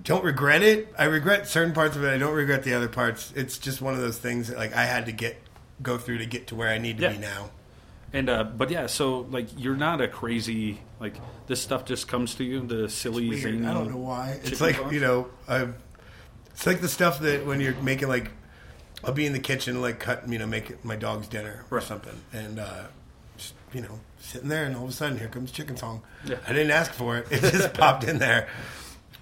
don't 0.03 0.23
regret 0.23 0.61
it. 0.63 0.93
I 0.97 1.05
regret 1.05 1.47
certain 1.47 1.73
parts 1.73 1.95
of 1.95 2.03
it. 2.03 2.09
I 2.13 2.17
don't 2.17 2.33
regret 2.33 2.63
the 2.63 2.73
other 2.73 2.87
parts. 2.87 3.33
It's 3.35 3.57
just 3.57 3.81
one 3.81 3.93
of 3.93 3.99
those 3.99 4.17
things 4.17 4.47
that 4.47 4.57
like 4.57 4.73
I 4.73 4.85
had 4.85 5.05
to 5.07 5.11
get 5.11 5.37
go 5.81 5.97
through 5.97 6.19
to 6.19 6.25
get 6.25 6.47
to 6.47 6.55
where 6.55 6.69
I 6.69 6.77
need 6.77 6.97
to 6.97 7.03
Yeah. 7.03 7.11
be 7.13 7.17
now. 7.19 7.51
And 8.11 8.29
uh, 8.29 8.43
but 8.43 8.69
yeah, 8.71 8.87
so 8.87 9.19
like 9.29 9.47
you're 9.57 9.75
not 9.75 10.01
a 10.01 10.07
crazy 10.07 10.79
like 10.99 11.15
this 11.47 11.61
stuff 11.61 11.85
just 11.85 12.07
comes 12.07 12.35
to 12.35 12.43
you 12.43 12.61
the 12.65 12.89
silly 12.89 13.35
zany. 13.37 13.65
I 13.67 13.73
don't 13.73 13.89
know 13.91 13.97
why. 13.97 14.39
It's 14.43 14.59
like 14.61 14.77
sauce? 14.77 14.91
you 14.91 14.99
know, 14.99 15.27
I've, 15.47 15.75
it's 16.51 16.65
like 16.65 16.81
the 16.81 16.87
stuff 16.89 17.19
that 17.19 17.45
when 17.45 17.59
you're 17.61 17.75
making 17.75 18.07
like, 18.07 18.31
I'll 19.03 19.13
be 19.13 19.25
in 19.25 19.33
the 19.33 19.39
kitchen 19.39 19.79
like 19.81 19.99
cut, 19.99 20.27
you 20.27 20.39
know, 20.39 20.47
make 20.47 20.83
my 20.83 20.95
dog's 20.95 21.27
dinner 21.27 21.65
or 21.69 21.77
Right. 21.77 21.87
something, 21.87 22.19
and 22.33 22.59
uh, 22.59 22.83
you 23.73 23.81
know, 23.81 23.99
sitting 24.19 24.49
there, 24.49 24.65
and 24.65 24.75
all 24.75 24.83
of 24.83 24.89
a 24.89 24.93
sudden 24.93 25.17
here 25.17 25.27
comes 25.27 25.51
chicken 25.51 25.77
song. 25.77 26.01
Yeah. 26.25 26.37
I 26.47 26.53
didn't 26.53 26.71
ask 26.71 26.91
for 26.93 27.17
it; 27.17 27.27
it 27.31 27.41
just 27.41 27.73
popped 27.75 28.03
in 28.03 28.19
there. 28.19 28.47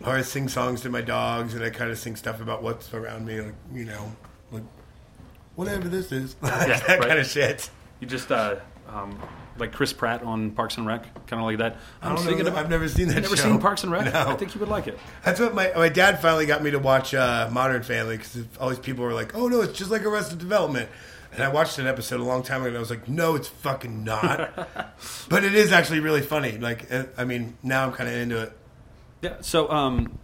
Or 0.06 0.14
I 0.16 0.22
sing 0.22 0.48
songs 0.48 0.82
to 0.82 0.90
my 0.90 1.02
dogs, 1.02 1.54
and 1.56 1.64
I 1.64 1.70
kind 1.72 1.90
of 1.90 1.98
sing 1.98 2.16
stuff 2.16 2.40
about 2.40 2.62
what's 2.62 2.94
around 2.94 3.26
me, 3.26 3.42
like 3.42 3.56
you 3.74 3.86
know, 3.86 4.12
like 4.52 4.64
whatever 5.56 5.88
this 5.88 6.12
is, 6.12 6.34
that 6.42 6.88
right. 6.88 7.02
kind 7.02 7.20
of 7.20 7.26
shit. 7.26 7.70
You 8.00 8.06
just 8.08 8.32
uh, 8.32 8.58
um, 8.88 9.20
like 9.58 9.72
Chris 9.74 9.92
Pratt 9.94 10.22
on 10.22 10.52
Parks 10.52 10.78
and 10.78 10.86
Rec, 10.86 11.04
kind 11.26 11.42
of 11.42 11.46
like 11.48 11.58
that. 11.58 11.78
I 12.02 12.10
I'm 12.10 12.16
don't 12.16 12.26
know 12.26 12.32
that- 12.38 12.48
about. 12.48 12.58
I've 12.66 12.70
never 12.70 12.88
seen 12.88 13.08
that 13.08 13.22
Never 13.22 13.36
show. 13.36 13.44
seen 13.44 13.60
Parks 13.60 13.84
and 13.84 13.92
Rec? 13.92 14.06
No. 14.14 14.28
I 14.30 14.36
think 14.36 14.54
you 14.54 14.60
would 14.60 14.70
like 14.70 14.86
it. 14.88 15.00
That's 15.26 15.40
what 15.40 15.56
my 15.56 15.72
my 15.76 15.90
dad 15.90 16.22
finally 16.22 16.46
got 16.46 16.62
me 16.62 16.70
to 16.72 16.80
watch 16.80 17.16
uh, 17.16 17.50
Modern 17.52 17.82
Family 17.82 18.18
because 18.18 18.44
all 18.60 18.70
these 18.70 18.78
people 18.78 19.04
were 19.04 19.14
like, 19.14 19.36
"Oh 19.36 19.48
no, 19.48 19.62
it's 19.62 19.78
just 19.78 19.90
like 19.90 20.04
Arrested 20.06 20.38
Development," 20.38 20.88
and 21.34 21.44
I 21.44 21.50
watched 21.50 21.78
an 21.80 21.88
episode 21.88 22.20
a 22.20 22.24
long 22.24 22.44
time 22.44 22.62
ago, 22.62 22.70
and 22.70 22.78
I 22.78 22.80
was 22.80 22.90
like, 22.90 23.08
"No, 23.08 23.36
it's 23.36 23.48
fucking 23.48 24.04
not." 24.04 24.54
but 25.30 25.44
it 25.44 25.56
is 25.56 25.72
actually 25.72 26.00
really 26.00 26.22
funny. 26.22 26.58
Like, 26.58 26.92
uh, 26.92 27.06
I 27.18 27.26
mean, 27.26 27.58
now 27.64 27.86
I'm 27.86 27.94
kind 27.94 28.10
of 28.10 28.16
into 28.16 28.42
it. 28.44 28.58
Yeah. 29.22 29.38
So, 29.42 29.70
um, 29.70 30.18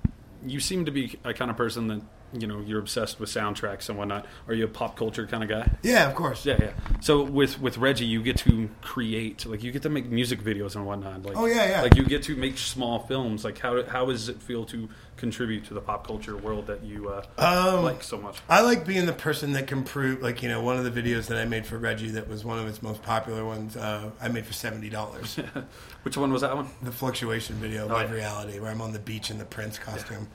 you 0.45 0.59
seem 0.59 0.85
to 0.85 0.91
be 0.91 1.17
a 1.23 1.33
kind 1.33 1.49
of 1.49 1.57
person 1.57 1.87
that 1.87 2.01
you 2.33 2.47
know 2.47 2.59
you're 2.59 2.79
obsessed 2.79 3.19
with 3.19 3.29
soundtracks 3.29 3.89
and 3.89 3.97
whatnot. 3.97 4.25
Are 4.47 4.53
you 4.53 4.65
a 4.65 4.67
pop 4.67 4.97
culture 4.97 5.25
kind 5.27 5.43
of 5.43 5.49
guy? 5.49 5.71
Yeah, 5.83 6.07
of 6.09 6.15
course. 6.15 6.45
Yeah, 6.45 6.57
yeah. 6.59 6.71
So 7.01 7.23
with 7.23 7.59
with 7.61 7.77
Reggie, 7.77 8.05
you 8.05 8.21
get 8.23 8.37
to 8.39 8.69
create, 8.81 9.45
like 9.45 9.63
you 9.63 9.71
get 9.71 9.81
to 9.83 9.89
make 9.89 10.05
music 10.07 10.41
videos 10.41 10.75
and 10.75 10.85
whatnot. 10.85 11.23
Like, 11.23 11.37
Oh, 11.37 11.45
yeah, 11.45 11.69
yeah. 11.69 11.81
Like 11.81 11.95
you 11.95 12.03
get 12.05 12.23
to 12.23 12.35
make 12.35 12.57
small 12.57 12.99
films. 12.99 13.43
Like 13.43 13.59
how 13.59 13.83
how 13.83 14.05
does 14.05 14.29
it 14.29 14.41
feel 14.41 14.65
to 14.65 14.89
contribute 15.15 15.63
to 15.65 15.73
the 15.73 15.79
pop 15.81 16.05
culture 16.07 16.35
world 16.35 16.67
that 16.67 16.83
you 16.83 17.09
uh, 17.09 17.23
Um, 17.37 17.83
like 17.83 18.03
so 18.03 18.17
much? 18.17 18.39
I 18.49 18.61
like 18.61 18.85
being 18.85 19.05
the 19.05 19.13
person 19.13 19.53
that 19.53 19.67
can 19.67 19.83
prove, 19.83 20.21
like 20.21 20.41
you 20.43 20.49
know, 20.49 20.61
one 20.61 20.77
of 20.77 20.83
the 20.91 21.01
videos 21.01 21.27
that 21.27 21.37
I 21.37 21.45
made 21.45 21.65
for 21.65 21.77
Reggie 21.77 22.09
that 22.11 22.27
was 22.27 22.43
one 22.43 22.59
of 22.59 22.67
its 22.67 22.81
most 22.81 23.01
popular 23.03 23.45
ones. 23.45 23.77
Uh, 23.77 24.09
I 24.21 24.27
made 24.29 24.45
for 24.45 24.53
seventy 24.53 24.89
dollars. 24.89 25.37
Which 26.03 26.17
one 26.17 26.31
was 26.33 26.41
that 26.41 26.55
one? 26.55 26.67
the 26.81 26.91
fluctuation 26.91 27.55
video, 27.57 27.85
Oh, 27.85 27.93
Live 27.93 28.09
yeah. 28.09 28.15
Reality, 28.15 28.59
where 28.59 28.71
I'm 28.71 28.81
on 28.81 28.91
the 28.93 28.99
beach 28.99 29.29
in 29.31 29.37
the 29.37 29.45
Prince 29.45 29.77
costume. 29.79 30.27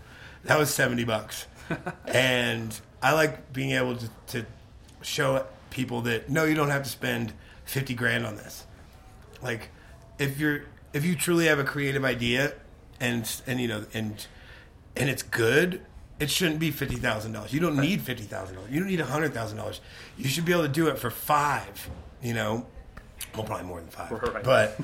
That 0.45 0.59
was 0.59 0.73
seventy 0.73 1.05
bucks, 1.05 1.47
and 2.06 2.78
I 3.02 3.12
like 3.12 3.52
being 3.52 3.72
able 3.72 3.96
to, 3.96 4.10
to 4.28 4.46
show 5.02 5.46
people 5.70 6.02
that 6.02 6.28
no, 6.28 6.44
you 6.44 6.54
don't 6.54 6.70
have 6.70 6.82
to 6.84 6.90
spend 6.90 7.32
fifty 7.64 7.94
grand 7.94 8.26
on 8.26 8.37
this. 8.37 8.66
Like, 9.42 9.70
if 10.18 10.38
you're 10.38 10.62
if 10.92 11.04
you 11.04 11.14
truly 11.14 11.46
have 11.46 11.58
a 11.58 11.64
creative 11.64 12.04
idea, 12.04 12.54
and 13.00 13.30
and 13.46 13.60
you 13.60 13.68
know 13.68 13.84
and 13.94 14.26
and 14.96 15.08
it's 15.08 15.22
good. 15.22 15.82
It 16.20 16.30
shouldn't 16.30 16.58
be 16.58 16.72
fifty 16.72 16.96
thousand 16.96 17.30
dollars. 17.32 17.52
You 17.52 17.60
don't 17.60 17.76
need 17.76 18.00
fifty 18.00 18.25
thousand 18.25 18.56
dollars. 18.56 18.72
You 18.72 18.80
don't 18.80 18.88
need 18.88 18.98
hundred 18.98 19.32
thousand 19.34 19.56
dollars. 19.56 19.80
You 20.16 20.28
should 20.28 20.44
be 20.44 20.50
able 20.50 20.64
to 20.64 20.68
do 20.68 20.88
it 20.88 20.98
for 20.98 21.10
five. 21.10 21.88
You 22.20 22.34
know, 22.34 22.66
well, 23.34 23.44
probably 23.44 23.66
more 23.66 23.81
than 23.81 23.88
five. 23.88 24.11
Right. 24.11 24.42
But 24.42 24.81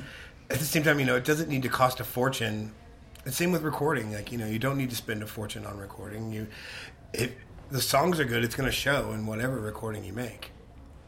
at 0.49 0.59
the 0.59 0.65
same 0.65 0.83
time, 0.83 0.97
you 0.97 1.05
know, 1.05 1.17
it 1.17 1.25
doesn't 1.25 1.49
need 1.49 1.63
to 1.63 1.69
cost 1.69 1.99
a 1.99 2.05
fortune. 2.05 2.71
The 3.25 3.31
same 3.31 3.51
with 3.51 3.63
recording. 3.63 4.13
Like, 4.13 4.31
you 4.31 4.37
know, 4.37 4.45
you 4.47 4.59
don't 4.59 4.77
need 4.77 4.91
to 4.91 4.95
spend 4.95 5.21
a 5.23 5.27
fortune 5.27 5.65
on 5.65 5.77
recording. 5.77 6.31
You, 6.31 6.47
if 7.11 7.33
the 7.71 7.81
songs 7.81 8.19
are 8.19 8.25
good, 8.25 8.43
it's 8.43 8.55
going 8.55 8.69
to 8.69 8.75
show 8.75 9.11
in 9.11 9.25
whatever 9.25 9.59
recording 9.59 10.03
you 10.03 10.13
make. 10.13 10.51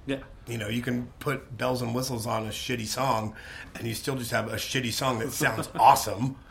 Yeah. 0.07 0.19
You 0.47 0.57
know, 0.57 0.67
you 0.67 0.81
can 0.81 1.07
put 1.19 1.57
bells 1.57 1.81
and 1.81 1.93
whistles 1.93 2.25
on 2.25 2.45
a 2.47 2.49
shitty 2.49 2.87
song, 2.87 3.35
and 3.75 3.87
you 3.87 3.93
still 3.93 4.15
just 4.15 4.31
have 4.31 4.51
a 4.51 4.55
shitty 4.55 4.91
song 4.91 5.19
that 5.19 5.31
sounds 5.31 5.69
awesome. 5.79 6.35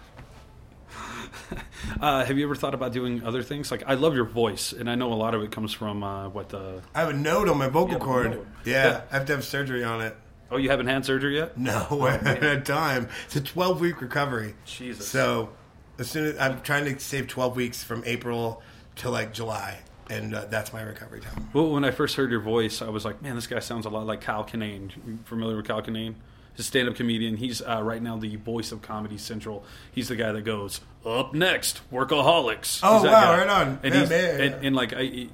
Uh, 2.00 2.24
have 2.24 2.36
you 2.38 2.44
ever 2.44 2.54
thought 2.54 2.74
about 2.74 2.92
doing 2.92 3.22
other 3.24 3.42
things? 3.42 3.70
Like 3.70 3.82
I 3.86 3.94
love 3.94 4.14
your 4.14 4.24
voice, 4.24 4.72
and 4.72 4.88
I 4.90 4.94
know 4.94 5.12
a 5.12 5.14
lot 5.14 5.34
of 5.34 5.42
it 5.42 5.50
comes 5.52 5.72
from 5.72 6.02
uh, 6.02 6.28
what 6.28 6.48
the. 6.48 6.82
I 6.94 7.00
have 7.00 7.10
a 7.10 7.12
note 7.12 7.48
on 7.48 7.58
my 7.58 7.68
vocal 7.68 7.98
cord. 7.98 8.44
Yeah, 8.64 8.72
Yeah. 8.88 9.00
I 9.10 9.16
have 9.18 9.26
to 9.26 9.34
have 9.34 9.44
surgery 9.44 9.84
on 9.84 10.00
it. 10.00 10.16
Oh, 10.50 10.56
you 10.56 10.70
haven't 10.70 10.86
had 10.86 11.04
surgery 11.04 11.36
yet? 11.36 11.58
No, 11.58 12.06
at 12.10 12.42
a 12.44 12.60
time. 12.60 13.08
It's 13.26 13.36
a 13.36 13.40
12 13.40 13.80
week 13.80 14.00
recovery. 14.00 14.54
Jesus. 14.64 15.08
So, 15.08 15.50
as 15.98 16.08
soon 16.10 16.26
as 16.26 16.38
I'm 16.38 16.60
trying 16.62 16.84
to 16.84 17.00
save 17.00 17.26
12 17.28 17.56
weeks 17.56 17.82
from 17.82 18.02
April 18.06 18.62
to 18.96 19.10
like 19.10 19.32
July. 19.32 19.78
and 20.08 20.34
uh, 20.34 20.44
that's 20.46 20.72
my 20.72 20.82
recovery 20.82 21.20
time. 21.20 21.48
Well, 21.52 21.70
when 21.70 21.84
I 21.84 21.90
first 21.90 22.14
heard 22.16 22.30
your 22.30 22.40
voice, 22.40 22.80
I 22.80 22.88
was 22.90 23.04
like, 23.04 23.22
man, 23.22 23.34
this 23.34 23.46
guy 23.48 23.58
sounds 23.58 23.86
a 23.86 23.90
lot 23.90 24.06
like 24.06 24.20
Kyle 24.20 24.44
Kinane. 24.44 24.92
You 25.06 25.18
familiar 25.24 25.56
with 25.56 25.66
Kyle 25.66 25.82
Kinane? 25.82 26.14
He's 26.52 26.60
a 26.60 26.68
stand-up 26.68 26.94
comedian. 26.94 27.36
He's 27.36 27.60
uh, 27.60 27.82
right 27.82 28.00
now 28.00 28.16
the 28.16 28.36
voice 28.36 28.72
of 28.72 28.80
Comedy 28.82 29.18
Central. 29.18 29.64
He's 29.92 30.08
the 30.08 30.16
guy 30.16 30.32
that 30.32 30.42
goes 30.42 30.80
up 31.04 31.34
next, 31.34 31.82
Workaholics. 31.92 32.80
Oh, 32.82 33.02
wow, 33.02 33.10
guy. 33.10 33.38
right 33.38 33.48
on. 33.48 33.80
And 33.82 33.94
Yeah, 33.94 34.06
man, 34.06 34.10
yeah. 34.10 34.44
and, 34.44 34.66
and 34.66 34.76
like 34.76 34.92
I, 34.96 35.28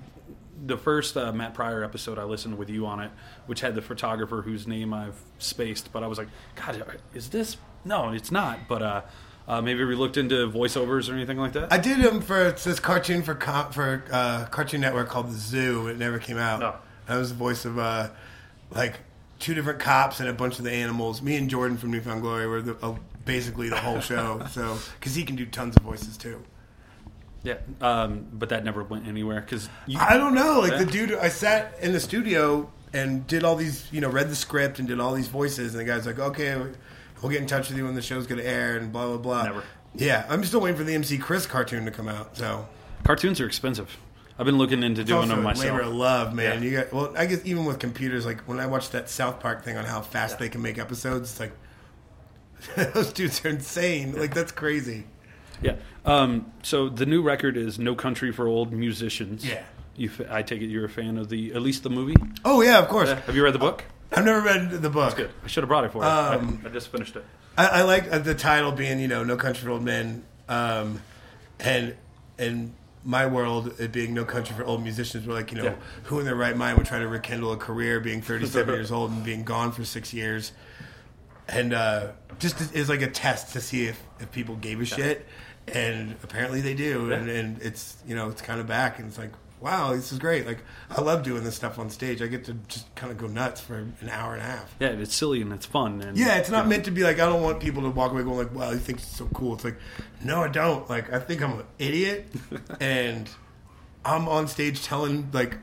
the 0.64 0.77
first 0.77 1.16
uh, 1.16 1.33
Matt 1.33 1.55
Pryor 1.55 1.83
episode 1.83 2.18
I 2.18 2.25
listened 2.25 2.57
with 2.57 2.70
you 2.70 2.87
on 2.87 3.01
it, 3.01 3.11
which 3.46 3.61
had 3.61 3.75
the 3.75 3.83
photographer 3.83 4.42
whose 4.42 4.66
name 4.66 4.94
I've 4.94 5.20
spaced, 5.38 5.92
but 5.92 6.03
I 6.03 6.07
was 6.07 6.18
like, 6.18 6.29
God, 6.55 6.85
is 7.14 7.31
this? 7.31 7.57
No, 7.85 8.11
it's 8.11 8.31
not. 8.31 8.68
But 8.68 8.83
uh, 8.83 9.03
uh, 9.48 9.61
maybe 9.61 9.85
we 9.85 9.94
looked 9.94 10.16
into 10.16 10.48
voiceovers 10.48 11.11
or 11.11 11.14
anything 11.14 11.38
like 11.38 11.53
that. 11.53 11.72
I 11.72 11.79
did 11.79 11.98
him 11.98 12.20
for 12.20 12.46
it's 12.46 12.64
this 12.64 12.79
cartoon 12.79 13.22
for 13.22 13.35
com- 13.35 13.72
for 13.72 14.05
uh, 14.12 14.46
Cartoon 14.46 14.81
Network 14.81 15.09
called 15.09 15.29
The 15.29 15.38
Zoo. 15.38 15.88
It 15.88 15.98
never 15.98 16.18
came 16.18 16.38
out. 16.38 16.61
No. 16.61 16.75
I 17.09 17.16
was 17.16 17.31
the 17.31 17.35
voice 17.35 17.64
of 17.64 17.79
uh, 17.79 18.11
like 18.70 19.01
two 19.40 19.55
different 19.55 19.81
cops 19.81 20.20
and 20.20 20.29
a 20.29 20.33
bunch 20.33 20.59
of 20.59 20.64
the 20.64 20.70
animals. 20.70 21.20
Me 21.20 21.37
and 21.37 21.51
Jordan 21.51 21.77
from 21.77 21.90
New 21.90 22.01
Found 22.01 22.22
Glory 22.22 22.46
were 22.46 22.62
the, 22.62 22.77
uh, 22.81 22.94
basically 23.25 23.68
the 23.68 23.77
whole 23.77 24.01
show. 24.01 24.46
so 24.51 24.79
because 25.01 25.16
he 25.16 25.25
can 25.25 25.35
do 25.35 25.44
tons 25.44 25.77
of 25.77 25.83
voices 25.83 26.16
too. 26.16 26.42
Yeah, 27.44 27.59
um, 27.81 28.26
but 28.33 28.50
that 28.50 28.64
never 28.64 28.85
went 28.85 29.07
anywhere 29.07 29.40
because 29.40 29.68
I 29.98 30.16
don't 30.16 30.35
know. 30.35 30.61
Like 30.61 30.78
the 30.78 30.87
dude, 30.87 31.12
I 31.14 31.28
sat 31.28 31.76
in 31.81 31.92
the 31.92 32.00
studio 32.00 32.70
and 32.92 33.26
did 33.26 33.42
all 33.42 33.57
these, 33.57 33.88
you 33.90 34.00
know, 34.00 34.09
read 34.09 34.28
the 34.28 34.37
script 34.37 34.78
and 34.78 34.87
did 34.87 35.00
all 35.00 35.12
these 35.14 35.28
voices, 35.28 35.74
and 35.74 35.81
the 35.81 35.85
guy's 35.85 36.07
like, 36.07 36.18
"Okay, 36.18 36.57
we'll 37.20 37.33
get 37.33 37.40
in 37.40 37.46
touch 37.46 37.68
with 37.68 37.78
you 37.78 37.85
when 37.85 37.94
the 37.94 38.02
show's 38.02 38.26
going 38.26 38.40
to 38.40 38.46
air," 38.46 38.76
and 38.76 38.92
blah 38.92 39.07
blah 39.09 39.16
blah. 39.16 39.42
Never. 39.44 39.64
Yeah, 39.94 40.24
I'm 40.28 40.44
still 40.44 40.61
waiting 40.61 40.78
for 40.78 40.85
the 40.85 40.94
MC 40.94 41.18
Chris 41.18 41.46
cartoon 41.46 41.85
to 41.85 41.90
come 41.90 42.09
out. 42.09 42.37
So 42.37 42.68
cartoons 43.05 43.40
are 43.40 43.46
expensive. 43.46 43.96
I've 44.38 44.46
been 44.46 44.59
looking 44.59 44.83
into 44.83 45.02
it's 45.02 45.09
doing 45.09 45.22
also 45.22 45.35
them 45.35 45.44
myself. 45.44 45.64
labor 45.66 45.83
of 45.83 45.94
love, 45.94 46.35
man. 46.35 46.62
Yeah. 46.62 46.68
You 46.68 46.76
got 46.78 46.92
well, 46.92 47.14
I 47.16 47.26
guess 47.26 47.44
even 47.44 47.64
with 47.64 47.78
computers, 47.78 48.24
like 48.24 48.40
when 48.42 48.61
I 48.61 48.66
watched 48.66 48.92
that 48.92 49.11
South 49.11 49.40
Park 49.40 49.64
thing 49.64 49.76
on 49.76 49.85
how 49.85 50.00
fast 50.00 50.38
they 50.38 50.48
can 50.48 50.62
make 50.62 50.78
episodes, 50.78 51.33
it's 51.33 51.40
like 51.40 51.52
those 52.94 53.12
dudes 53.12 53.44
are 53.44 53.48
insane. 53.48 54.12
Like 54.18 54.33
that's 54.33 54.52
crazy. 54.52 55.05
Yeah. 55.62 55.77
Um, 56.05 56.53
so 56.62 56.88
the 56.88 57.07
new 57.07 57.22
record 57.22 57.57
is 57.57 57.79
"No 57.79 57.94
Country 57.94 58.33
for 58.33 58.46
Old 58.46 58.72
Musicians." 58.72 59.46
Yeah. 59.46 59.62
You, 59.96 60.11
I 60.31 60.42
take 60.42 60.62
it 60.62 60.66
you're 60.66 60.87
a 60.87 60.88
fan 60.88 61.18
of 61.18 61.29
the 61.29 61.53
at 61.55 61.61
least 61.62 61.83
the 61.83 61.90
movie. 61.90 62.16
Oh 62.44 62.62
yeah, 62.62 62.79
of 62.79 62.88
course. 62.88 63.11
Have 63.11 63.37
you 63.37 63.44
read 63.44 63.55
the 63.55 63.59
book? 63.59 63.85
I've 64.11 64.25
never 64.25 64.40
read 64.40 64.70
the 64.70 64.90
book. 64.90 65.05
That's 65.05 65.14
good. 65.14 65.31
I 65.44 65.46
should 65.48 65.62
have 65.62 65.68
brought 65.68 65.85
it 65.85 65.92
for 65.92 66.03
you. 66.03 66.09
Um, 66.09 66.61
I, 66.64 66.68
I 66.68 66.72
just 66.72 66.88
finished 66.88 67.14
it. 67.16 67.25
I, 67.57 67.66
I 67.66 67.83
like 67.83 68.11
uh, 68.12 68.18
the 68.18 68.35
title 68.35 68.72
being, 68.72 68.98
you 69.01 69.09
know, 69.09 69.22
"No 69.25 69.37
Country 69.37 69.64
for 69.64 69.70
Old 69.70 69.83
Men," 69.83 70.25
um, 70.48 71.01
and 71.61 71.94
in 72.38 72.75
my 73.05 73.27
world, 73.27 73.75
it 73.79 73.92
being 73.92 74.14
"No 74.14 74.25
Country 74.25 74.57
for 74.57 74.64
Old 74.64 74.83
Musicians." 74.83 75.27
We're 75.27 75.35
like, 75.35 75.53
you 75.53 75.59
know, 75.59 75.64
Yeah. 75.64 75.75
who 76.05 76.18
in 76.18 76.25
their 76.25 76.35
right 76.35 76.57
mind 76.57 76.79
would 76.79 76.87
try 76.87 76.98
to 76.98 77.09
rekindle 77.09 77.53
a 77.53 77.57
career, 77.59 78.01
being 78.01 78.22
37 78.22 78.75
years 78.75 78.90
old 78.90 79.11
and 79.11 79.22
being 79.25 79.44
gone 79.44 79.72
for 79.72 79.85
six 79.85 80.12
years, 80.14 80.53
and 81.48 81.75
uh, 81.75 82.09
just 82.38 82.75
is 82.75 82.88
like 82.88 83.03
a 83.03 83.11
test 83.11 83.53
to 83.53 83.61
see 83.61 83.87
if, 83.87 84.03
if 84.20 84.31
people 84.33 84.57
gave 84.57 84.81
a 84.81 84.85
shit, 84.87 85.27
and 85.68 86.16
apparently 86.22 86.61
they 86.61 86.75
do, 86.75 87.12
and, 87.12 87.29
and 87.29 87.62
it's 87.62 87.96
you 88.07 88.14
know 88.14 88.29
it's 88.29 88.42
kind 88.42 88.61
of 88.61 88.66
back, 88.66 88.98
and 88.98 89.09
it's 89.09 89.18
like. 89.18 89.33
Wow, 89.61 89.94
this 89.94 90.11
is 90.11 90.18
great! 90.18 90.44
Like, 90.44 90.59
I 90.90 91.01
love 91.03 91.22
doing 91.22 91.44
this 91.44 91.55
stuff 91.55 91.79
on 91.79 91.88
stage. 91.88 92.20
I 92.20 92.27
get 92.27 92.46
to 92.46 92.55
just 92.66 92.92
kind 92.96 93.12
of 93.12 93.16
go 93.18 93.29
nuts 93.29 93.61
for 93.61 93.77
an 93.77 94.09
hour 94.11 94.33
and 94.33 94.42
a 94.42 94.44
half. 94.44 94.75
Yeah, 94.81 94.88
it's 94.88 95.14
silly 95.14 95.40
and 95.40 95.53
it's 95.53 95.66
fun. 95.66 96.03
And 96.03 96.18
Yeah, 96.18 96.38
it's 96.38 96.51
not 96.51 96.66
meant 96.66 96.85
to 96.87 96.90
be 96.90 97.05
like 97.05 97.20
I 97.20 97.27
don't 97.27 97.44
want 97.44 97.61
people 97.61 97.83
to 97.83 97.90
walk 97.90 98.11
away 98.11 98.25
going 98.25 98.38
like, 98.38 98.53
"Wow, 98.53 98.72
he 98.72 98.79
thinks 98.79 99.05
it's 99.05 99.16
so 99.16 99.27
cool." 99.33 99.55
It's 99.55 99.62
like, 99.62 99.77
no, 100.25 100.42
I 100.42 100.48
don't. 100.48 100.90
Like, 100.90 101.12
I 101.12 101.20
think 101.20 101.42
I'm 101.42 101.61
an 101.61 101.66
idiot, 101.79 102.27
and 102.81 103.31
I'm 104.05 104.27
on 104.27 104.48
stage 104.48 104.83
telling 104.83 105.31
like 105.33 105.59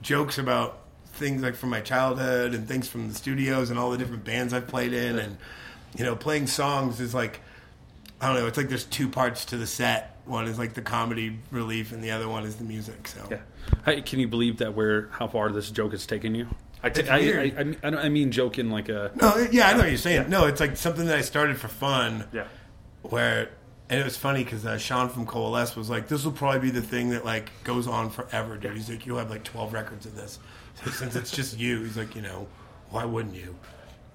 jokes 0.00 0.38
about 0.38 0.84
things 1.06 1.42
like 1.42 1.56
from 1.56 1.70
my 1.70 1.80
childhood 1.80 2.54
and 2.54 2.68
things 2.68 2.86
from 2.86 3.08
the 3.08 3.14
studios 3.16 3.68
and 3.70 3.80
all 3.80 3.90
the 3.90 3.98
different 3.98 4.22
bands 4.22 4.54
I've 4.54 4.68
played 4.68 4.92
in, 4.92 5.18
and 5.18 5.38
you 5.96 6.04
know, 6.04 6.14
playing 6.14 6.46
songs 6.46 7.00
is 7.00 7.14
like 7.14 7.40
I 8.20 8.26
don't 8.26 8.36
know. 8.40 8.46
It's 8.46 8.56
like 8.56 8.68
there's 8.68 8.84
two 8.84 9.08
parts 9.08 9.44
to 9.46 9.56
the 9.56 9.66
set. 9.66 10.16
One 10.26 10.46
is 10.46 10.58
like 10.58 10.74
the 10.74 10.82
comedy 10.82 11.38
relief, 11.50 11.92
and 11.92 12.02
the 12.04 12.10
other 12.10 12.28
one 12.28 12.44
is 12.44 12.56
the 12.56 12.64
music. 12.64 13.08
So 13.08 13.26
Yeah. 13.30 13.38
Hey, 13.84 14.02
can 14.02 14.20
you 14.20 14.28
believe 14.28 14.58
that 14.58 14.74
where 14.74 15.08
how 15.12 15.26
far 15.26 15.50
this 15.50 15.70
joke 15.70 15.92
has 15.92 16.06
taken 16.06 16.34
you? 16.34 16.46
I, 16.82 16.90
t- 16.90 17.00
It's 17.02 17.10
I, 17.10 17.16
I, 17.16 17.20
weird. 17.20 17.58
I, 17.58 17.64
mean- 17.64 17.76
I, 17.82 17.88
I 17.88 18.08
mean 18.08 18.30
joke 18.32 18.58
in 18.58 18.70
like 18.70 18.88
a 18.88 19.10
no, 19.20 19.46
yeah, 19.50 19.68
I 19.68 19.72
know 19.72 19.78
what 19.80 19.88
you're 19.88 19.96
saying. 19.98 20.28
No, 20.30 20.46
it's 20.46 20.60
like 20.60 20.76
something 20.76 21.06
that 21.06 21.16
I 21.16 21.22
started 21.22 21.58
for 21.58 21.68
fun. 21.68 22.24
yeah. 22.32 22.44
where 23.02 23.50
and 23.88 23.98
it 23.98 24.04
was 24.04 24.16
funny 24.16 24.44
because 24.44 24.64
uh, 24.64 24.78
Sean 24.78 25.08
from 25.08 25.26
Coalesce 25.26 25.74
was 25.74 25.90
like, 25.90 26.06
"This 26.06 26.24
will 26.24 26.30
probably 26.32 26.60
be 26.60 26.70
the 26.70 26.80
thing 26.82 27.10
that 27.10 27.24
like 27.24 27.50
goes 27.64 27.88
on 27.88 28.08
forever, 28.10 28.56
dude." 28.56 28.76
He's 28.76 28.88
like, 28.88 29.04
"You'll 29.04 29.18
have 29.18 29.30
like 29.30 29.42
twelve 29.42 29.72
records 29.72 30.06
of 30.06 30.14
this 30.14 30.38
since 30.92 31.16
it's 31.16 31.32
just 31.32 31.58
you." 31.58 31.80
He's 31.82 31.96
like, 31.96 32.14
"You 32.14 32.22
know, 32.22 32.46
why 32.90 33.04
wouldn't 33.04 33.34
you?" 33.34 33.56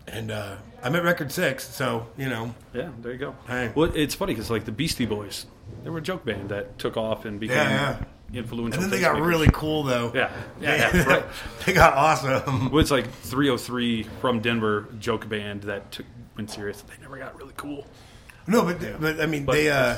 And 0.08 0.30
uh, 0.32 0.58
I'm 0.84 0.96
at 0.96 1.04
record 1.04 1.32
six, 1.32 1.68
so 1.68 2.08
you 2.18 2.30
know, 2.30 2.54
Yeah, 2.74 2.90
there 3.02 3.12
you 3.12 3.18
go. 3.18 3.36
Hey. 3.48 3.72
Well, 3.74 3.92
it's 3.96 4.14
funny 4.16 4.34
because 4.34 4.50
like 4.52 4.66
the 4.66 4.72
Beastie 4.72 5.06
Boys, 5.08 5.46
they 5.84 5.90
were 5.90 5.98
a 5.98 6.02
joke 6.02 6.24
band 6.26 6.50
that 6.50 6.78
took 6.78 6.96
off 6.96 7.26
and 7.26 7.40
became 7.40 7.56
Yeah, 7.58 8.04
influential. 8.34 8.84
and 8.84 8.84
then 8.84 8.90
they 8.92 9.00
got 9.04 9.16
tastemakers. 9.16 9.28
really 9.28 9.50
cool 9.52 9.84
though. 9.84 10.12
Yeah, 10.14 10.32
yeah, 10.62 10.92
yeah, 10.94 11.04
right. 11.08 11.26
they 11.66 11.74
got 11.74 11.94
awesome. 11.96 12.70
Well, 12.72 12.82
it's 12.82 12.92
like 12.92 13.08
3OH!3 13.24 14.06
from 14.22 14.42
Denver 14.42 14.88
joke 15.00 15.28
band 15.28 15.64
that 15.64 15.92
took 15.92 16.06
went 16.38 16.52
serious. 16.52 16.82
They 16.82 17.02
never 17.02 17.18
got 17.18 17.36
really 17.38 17.54
cool. 17.58 17.88
No, 18.48 18.62
but 18.64 18.80
but 19.02 19.20
I 19.20 19.26
mean, 19.26 19.46
But 19.46 19.54
they 19.54 19.70
uh, 19.72 19.98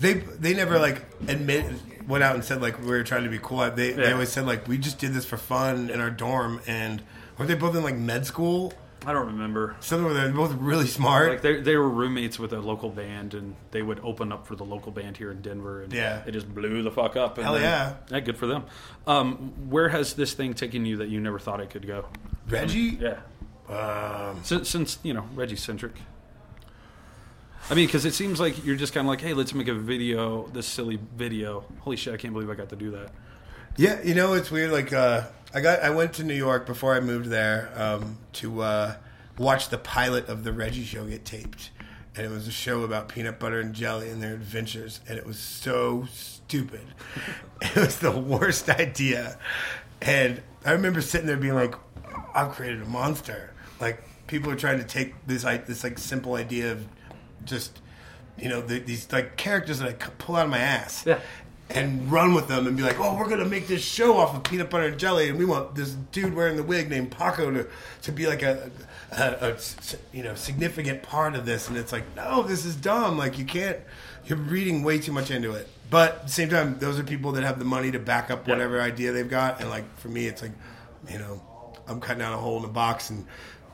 they 0.00 0.14
they 0.14 0.52
never 0.52 0.78
like 0.78 1.02
admit 1.28 1.64
went 2.06 2.22
out 2.24 2.34
and 2.34 2.44
said 2.44 2.60
like 2.60 2.78
we 2.80 2.88
were 2.88 3.04
trying 3.04 3.24
to 3.24 3.30
be 3.30 3.38
cool. 3.40 3.70
They 3.70 3.92
they 3.92 4.12
always 4.12 4.28
said 4.28 4.44
like 4.44 4.68
we 4.68 4.76
just 4.76 4.98
did 4.98 5.14
this 5.14 5.24
for 5.24 5.38
fun 5.38 5.88
in 5.88 5.98
our 5.98 6.10
dorm, 6.10 6.60
and 6.66 7.00
weren't 7.38 7.48
they 7.48 7.54
both 7.54 7.74
in 7.74 7.82
like 7.82 7.96
med 7.96 8.26
school? 8.26 8.74
I 9.06 9.12
don't 9.14 9.28
remember. 9.28 9.76
Something 9.80 10.04
where 10.04 10.14
they're 10.14 10.30
both 10.32 10.52
really 10.54 10.86
smart. 10.86 11.30
Like 11.30 11.40
they 11.42 11.60
they 11.60 11.76
were 11.76 11.88
roommates 11.88 12.38
with 12.38 12.52
a 12.52 12.60
local 12.60 12.90
band, 12.90 13.32
and 13.34 13.56
they 13.70 13.80
would 13.82 13.98
open 14.00 14.30
up 14.30 14.46
for 14.46 14.56
the 14.56 14.64
local 14.64 14.92
band 14.92 15.16
here 15.16 15.30
in 15.30 15.40
Denver, 15.40 15.82
and 15.82 15.92
Yeah. 15.92 16.22
it 16.26 16.32
just 16.32 16.52
blew 16.54 16.82
the 16.82 16.90
fuck 16.90 17.16
up. 17.16 17.38
And 17.38 17.44
Hell 17.44 17.54
then- 17.54 17.62
yeah. 17.62 17.94
yeah, 18.10 18.20
good 18.20 18.36
for 18.36 18.46
them. 18.46 18.64
Um, 19.06 19.52
where 19.70 19.88
has 19.88 20.12
this 20.14 20.34
thing 20.34 20.52
taken 20.54 20.84
you 20.84 20.98
that 20.98 21.08
you 21.08 21.18
never 21.20 21.38
thought 21.38 21.60
it 21.60 21.70
could 21.70 21.86
go? 21.86 22.06
Reggie? 22.48 22.98
Yeah, 23.00 23.20
Um, 23.74 24.40
since, 24.42 24.68
since 24.68 24.98
you 25.02 25.14
know 25.14 25.24
Reggie 25.34 25.56
centric. 25.56 25.92
I 27.70 27.74
mean, 27.74 27.86
because 27.86 28.04
it 28.04 28.14
seems 28.14 28.40
like 28.40 28.64
you're 28.64 28.76
just 28.76 28.92
kind 28.92 29.06
of 29.06 29.08
like, 29.08 29.20
hey, 29.20 29.32
let's 29.32 29.54
make 29.54 29.68
a 29.68 29.74
video, 29.74 30.46
this 30.48 30.66
silly 30.66 30.98
video. 31.16 31.64
Holy 31.80 31.96
shit, 31.96 32.12
I 32.12 32.16
can't 32.16 32.32
believe 32.34 32.50
I 32.50 32.54
got 32.54 32.68
to 32.70 32.76
do 32.76 32.90
that. 32.92 33.10
yeah, 33.76 34.00
you 34.02 34.14
know 34.14 34.32
it's 34.32 34.50
weird. 34.50 34.72
Like 34.72 34.92
uh, 34.92 35.24
I 35.52 35.60
got 35.60 35.80
I 35.80 35.90
went 35.90 36.12
to 36.14 36.24
New 36.24 36.34
York 36.34 36.66
before 36.66 36.94
I 36.94 37.00
moved 37.00 37.26
there 37.28 37.72
um, 37.76 38.18
to 38.34 38.62
uh, 38.62 38.94
watch 39.38 39.68
the 39.68 39.78
pilot 39.78 40.28
of 40.28 40.44
the 40.44 40.52
Reggie 40.52 40.84
show 40.84 41.04
get 41.06 41.24
taped, 41.24 41.70
and 42.14 42.24
it 42.24 42.30
was 42.30 42.46
a 42.46 42.52
show 42.52 42.82
about 42.82 43.08
peanut 43.08 43.38
butter 43.38 43.60
and 43.60 43.74
jelly 43.74 44.10
and 44.10 44.22
their 44.22 44.34
adventures, 44.34 45.00
and 45.08 45.18
it 45.18 45.26
was 45.26 45.38
so 45.38 46.06
stupid. 46.12 46.86
it 47.62 47.76
was 47.76 47.98
the 47.98 48.12
worst 48.12 48.68
idea, 48.68 49.38
and 50.00 50.42
I 50.64 50.72
remember 50.72 51.00
sitting 51.00 51.26
there 51.26 51.36
being 51.36 51.54
like, 51.54 51.74
"I've 52.34 52.52
created 52.52 52.82
a 52.82 52.86
monster." 52.86 53.52
Like 53.80 54.04
people 54.28 54.52
are 54.52 54.56
trying 54.56 54.78
to 54.78 54.84
take 54.84 55.14
this 55.26 55.42
like 55.42 55.66
this 55.66 55.82
like 55.82 55.98
simple 55.98 56.34
idea 56.34 56.70
of 56.72 56.86
just 57.44 57.80
you 58.38 58.48
know 58.48 58.60
the, 58.60 58.78
these 58.78 59.10
like 59.12 59.36
characters 59.36 59.80
that 59.80 59.88
I 59.88 59.92
pull 59.92 60.36
out 60.36 60.44
of 60.44 60.50
my 60.50 60.58
ass 60.58 61.04
Yeah. 61.04 61.18
And 61.70 62.10
run 62.10 62.34
with 62.34 62.48
them 62.48 62.66
and 62.66 62.76
be 62.76 62.82
like, 62.82 62.98
oh, 62.98 63.16
we're 63.16 63.28
gonna 63.28 63.44
make 63.44 63.66
this 63.68 63.82
show 63.82 64.16
off 64.16 64.34
of 64.34 64.42
peanut 64.42 64.70
butter 64.70 64.86
and 64.86 64.98
jelly, 64.98 65.28
and 65.28 65.38
we 65.38 65.44
want 65.44 65.74
this 65.74 65.92
dude 66.12 66.34
wearing 66.34 66.56
the 66.56 66.62
wig 66.62 66.90
named 66.90 67.10
Paco 67.12 67.50
to 67.50 67.66
to 68.02 68.12
be 68.12 68.26
like 68.26 68.42
a, 68.42 68.70
you 70.12 70.22
know 70.22 70.34
significant 70.34 71.02
part 71.02 71.34
of 71.34 71.46
this, 71.46 71.68
and 71.68 71.76
it's 71.76 71.92
like, 71.92 72.04
no, 72.16 72.42
this 72.42 72.64
is 72.64 72.76
dumb. 72.76 73.16
Like 73.18 73.38
you 73.38 73.44
can't. 73.44 73.78
You're 74.26 74.38
reading 74.38 74.82
way 74.82 74.98
too 74.98 75.12
much 75.12 75.30
into 75.30 75.52
it. 75.52 75.68
But 75.88 76.12
at 76.16 76.22
the 76.26 76.32
same 76.32 76.50
time, 76.50 76.78
those 76.78 76.98
are 76.98 77.02
people 77.02 77.32
that 77.32 77.42
have 77.42 77.58
the 77.58 77.64
money 77.64 77.90
to 77.90 77.98
back 77.98 78.30
up 78.30 78.46
Yeah. 78.46 78.54
whatever 78.54 78.80
idea 78.80 79.12
they've 79.12 79.28
got, 79.28 79.60
and 79.60 79.70
like 79.70 79.98
for 79.98 80.08
me, 80.08 80.26
it's 80.26 80.42
like, 80.42 80.52
you 81.10 81.18
know, 81.18 81.40
I'm 81.88 82.00
cutting 82.00 82.22
out 82.22 82.32
a 82.34 82.36
hole 82.36 82.56
in 82.56 82.62
the 82.62 82.68
box 82.68 83.10
and. 83.10 83.26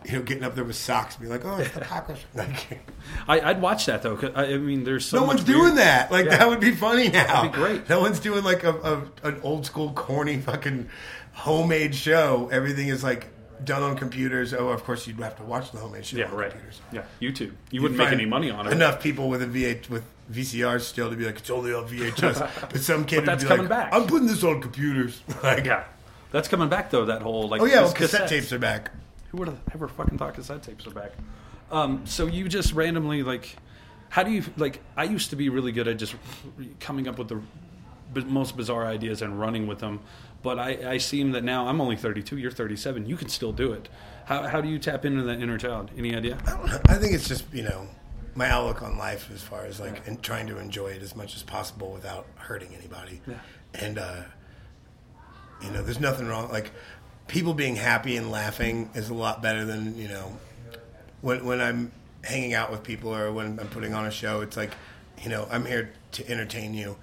You 0.05 0.13
know, 0.13 0.23
getting 0.23 0.45
up 0.45 0.55
there 0.55 0.63
with 0.63 0.77
socks, 0.77 1.17
and 1.17 1.25
be 1.25 1.29
like, 1.29 1.45
"Oh, 1.45 1.57
it's 1.57 1.71
the 1.75 1.81
Paco." 1.81 2.15
Like, 2.35 2.81
I, 3.29 3.41
I'd 3.41 3.61
watch 3.61 3.87
that 3.87 4.03
though. 4.03 4.17
'cause 4.17 4.31
I, 4.37 4.45
I 4.55 4.57
mean, 4.59 4.85
there's 4.85 5.05
so 5.05 5.19
no 5.21 5.25
one's 5.25 5.43
doing 5.43 5.61
weird- 5.63 5.77
that. 5.79 6.13
Like 6.13 6.27
Yeah. 6.27 6.37
that 6.39 6.49
would 6.49 6.61
be 6.61 6.73
funny 6.73 7.09
now. 7.09 7.27
That'd 7.43 7.53
be 7.53 7.59
great. 7.59 7.89
No 7.89 8.01
one's 8.01 8.21
doing 8.21 8.45
like 8.45 8.63
a, 8.63 8.71
a 9.25 9.27
an 9.29 9.41
old 9.43 9.67
school 9.67 9.93
corny 9.95 10.39
fucking 10.39 10.89
homemade 11.33 11.95
show. 11.95 12.49
Everything 12.53 12.89
is 12.89 13.03
like 13.03 13.29
done 13.65 13.83
on 13.83 13.97
computers. 13.97 14.55
Oh, 14.55 14.69
of 14.69 14.85
course 14.85 15.07
you'd 15.07 15.17
have 15.19 15.37
to 15.39 15.43
watch 15.43 15.73
the 15.73 15.79
homemade 15.79 16.07
show 16.07 16.19
Yeah, 16.19 16.27
on 16.27 16.35
right. 16.37 16.51
computers. 16.51 16.81
Yeah, 16.93 17.03
YouTube. 17.21 17.41
You 17.41 17.55
You'd 17.73 17.83
wouldn't 17.83 17.99
make 17.99 18.13
any 18.13 18.27
money 18.27 18.51
on 18.51 18.67
it. 18.69 18.73
Enough 18.73 19.03
people 19.03 19.29
with 19.29 19.43
a 19.43 19.47
V8 19.47 19.89
with 19.91 20.05
VCRs 20.33 20.83
still 20.83 21.11
to 21.11 21.17
be 21.17 21.25
like 21.25 21.39
it's 21.39 21.51
only 21.51 21.73
on 21.73 21.89
VHS, 21.89 22.71
but 22.71 22.81
some 22.81 23.05
kid 23.07 23.25
But 23.25 23.27
that's 23.27 23.45
would 23.45 23.49
be 23.49 23.57
coming 23.57 23.71
like, 23.71 23.91
back. 23.91 23.95
I'm 23.95 24.07
putting 24.07 24.29
this 24.29 24.45
on 24.45 24.61
computers. 24.61 25.21
like, 25.43 25.65
Yeah, 25.65 25.85
that's 26.31 26.47
coming 26.49 26.69
back 26.69 26.91
though. 26.91 27.07
That 27.07 27.23
whole 27.23 27.49
like 27.49 27.61
oh 27.61 27.65
yeah, 27.65 27.81
well, 27.83 27.93
cassette 27.93 28.29
tapes 28.29 28.53
are 28.53 28.59
back. 28.61 28.93
Who 29.37 29.41
would 29.41 29.49
have 29.49 29.61
ever 29.75 29.87
fucking 29.87 30.17
thought 30.17 30.33
cassette 30.33 30.63
tapes 30.63 30.87
are 30.87 30.93
back? 30.93 31.13
Um, 31.71 32.07
so 32.07 32.25
you 32.25 32.49
just 32.49 32.73
randomly 32.73 33.23
like, 33.23 33.55
how 34.09 34.23
do 34.23 34.31
you 34.31 34.43
like? 34.57 34.81
I 34.97 35.05
used 35.05 35.29
to 35.29 35.37
be 35.37 35.51
really 35.51 35.73
good 35.73 35.87
at 35.89 35.99
just 35.99 36.17
coming 36.81 37.07
up 37.07 37.19
with 37.19 37.29
the 37.29 37.43
most 38.25 38.57
bizarre 38.57 38.87
ideas 38.87 39.21
and 39.21 39.39
running 39.39 39.67
with 39.67 39.79
them. 39.79 40.01
But 40.43 40.59
I, 40.59 40.93
I 40.93 40.97
seem 40.97 41.33
that 41.33 41.45
now 41.45 41.69
I'm 41.69 41.83
only 41.83 41.97
32. 41.97 42.39
You're 42.39 42.51
37. 42.51 43.05
You 43.05 43.15
can 43.15 43.29
still 43.29 43.53
do 43.53 43.75
it. 43.75 43.91
How, 44.25 44.45
how 44.45 44.63
do 44.63 44.71
you 44.71 44.79
tap 44.79 45.05
into 45.05 45.23
that 45.25 45.39
inner 45.43 45.59
child? 45.59 45.91
Any 45.99 46.17
idea? 46.17 46.39
I 46.87 46.95
think 46.95 47.13
it's 47.13 47.29
just 47.29 47.45
you 47.53 47.65
know 47.65 47.87
my 48.35 48.49
outlook 48.49 48.81
on 48.81 48.97
life 48.97 49.31
as 49.35 49.43
far 49.43 49.67
as 49.67 49.79
like 49.79 50.09
and 50.09 50.23
trying 50.23 50.47
to 50.47 50.57
enjoy 50.57 50.93
it 50.93 51.03
as 51.03 51.15
much 51.15 51.37
as 51.37 51.43
possible 51.43 51.93
without 51.93 52.27
hurting 52.37 52.75
anybody. 52.75 53.21
Yeah. 53.27 53.35
And 53.75 53.99
uh, 53.99 54.23
you 55.63 55.71
know, 55.71 55.83
there's 55.83 56.01
nothing 56.01 56.27
wrong. 56.27 56.51
Like 56.51 56.71
people 57.29 57.55
being 57.55 57.77
happy 57.77 58.17
and 58.17 58.31
laughing 58.31 58.91
is 58.95 59.09
a 59.09 59.15
lot 59.15 59.43
better 59.43 59.65
than 59.65 59.97
you 59.99 60.09
know 60.09 60.37
when 61.21 61.45
when 61.45 61.61
I'm 61.61 61.93
hanging 62.25 62.55
out 62.55 62.71
with 62.71 62.83
people 62.83 63.15
or 63.15 63.33
when 63.33 63.59
I'm 63.61 63.69
putting 63.69 63.95
on 63.95 64.07
a 64.07 64.11
show. 64.11 64.41
It's 64.41 64.57
like 64.57 64.73
you 65.23 65.31
know 65.31 65.47
I'm 65.51 65.65
here 65.65 65.93
to 66.13 66.29
entertain 66.31 66.75
you, 66.75 66.97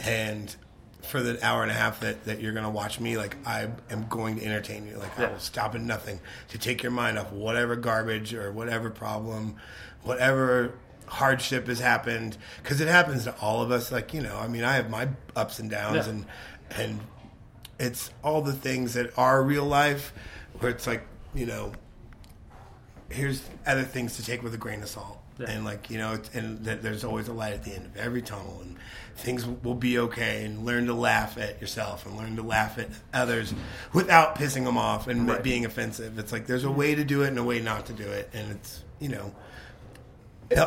and 0.00 0.54
for 1.02 1.22
the 1.22 1.42
hour 1.46 1.62
and 1.62 1.70
a 1.70 1.74
half 1.74 2.00
that, 2.00 2.24
that 2.24 2.38
you're 2.40 2.52
going 2.52 2.64
to 2.66 2.70
watch 2.70 3.00
me, 3.00 3.16
like 3.16 3.34
I 3.46 3.68
am 3.88 4.06
going 4.10 4.36
to 4.40 4.44
entertain 4.44 4.86
you. 4.86 4.96
Like 4.98 5.18
I 5.18 5.30
will 5.30 5.38
stop 5.38 5.74
at 5.74 5.80
nothing 5.80 6.20
to 6.48 6.58
take 6.58 6.82
your 6.82 6.92
mind 6.92 7.16
off 7.18 7.32
whatever 7.32 7.76
garbage 7.76 8.34
or 8.34 8.52
whatever 8.52 8.90
problem, 8.90 9.56
whatever 10.02 10.74
hardship 11.06 11.66
has 11.68 11.78
happened, 11.80 12.36
because 12.62 12.82
it 12.82 12.88
happens 12.88 13.24
to 13.24 13.34
all 13.40 13.62
of 13.62 13.70
us. 13.70 13.90
Like 13.90 14.12
you 14.12 14.20
know, 14.20 14.36
I 14.36 14.48
mean, 14.48 14.64
I 14.64 14.74
have 14.74 14.90
my 14.90 15.08
ups 15.34 15.58
and 15.60 15.70
downs, 15.70 16.06
Yeah. 16.06 16.12
and 16.12 16.26
and 16.76 17.00
it's 17.78 18.10
all 18.22 18.42
the 18.42 18.52
things 18.52 18.94
that 18.94 19.16
are 19.18 19.42
real 19.42 19.64
life, 19.64 20.12
where 20.58 20.70
it's 20.70 20.86
like 20.86 21.06
you 21.34 21.46
know, 21.46 21.72
here's 23.10 23.42
other 23.66 23.82
things 23.84 24.16
to 24.16 24.24
take 24.24 24.42
with 24.42 24.54
a 24.54 24.58
grain 24.58 24.82
of 24.82 24.88
salt. 24.88 25.20
Yeah. 25.38 25.50
And 25.50 25.64
like 25.64 25.88
you 25.90 25.98
know, 25.98 26.14
it's, 26.14 26.34
and 26.34 26.64
that 26.64 26.82
there's 26.82 27.04
always 27.04 27.28
a 27.28 27.32
light 27.32 27.52
at 27.52 27.62
the 27.64 27.72
end 27.72 27.86
of 27.86 27.96
every 27.96 28.22
tunnel, 28.22 28.58
and 28.60 28.76
things 29.16 29.46
will 29.46 29.74
be 29.76 29.98
okay. 30.00 30.44
And 30.44 30.66
learn 30.66 30.86
to 30.86 30.94
laugh 30.94 31.38
at 31.38 31.60
yourself, 31.60 32.06
and 32.06 32.16
learn 32.16 32.34
to 32.36 32.42
laugh 32.42 32.76
at 32.78 32.88
others 33.14 33.54
without 33.92 34.34
pissing 34.34 34.64
them 34.64 34.76
off 34.76 35.06
and 35.06 35.28
Right. 35.28 35.42
being 35.42 35.64
offensive. 35.64 36.18
It's 36.18 36.32
like 36.32 36.46
there's 36.48 36.64
a 36.64 36.70
way 36.70 36.96
to 36.96 37.04
do 37.04 37.22
it 37.22 37.28
and 37.28 37.38
a 37.38 37.44
way 37.44 37.60
not 37.60 37.86
to 37.86 37.92
do 37.92 38.08
it, 38.08 38.30
and 38.32 38.50
it's 38.50 38.82
you 38.98 39.08
know, 39.10 39.32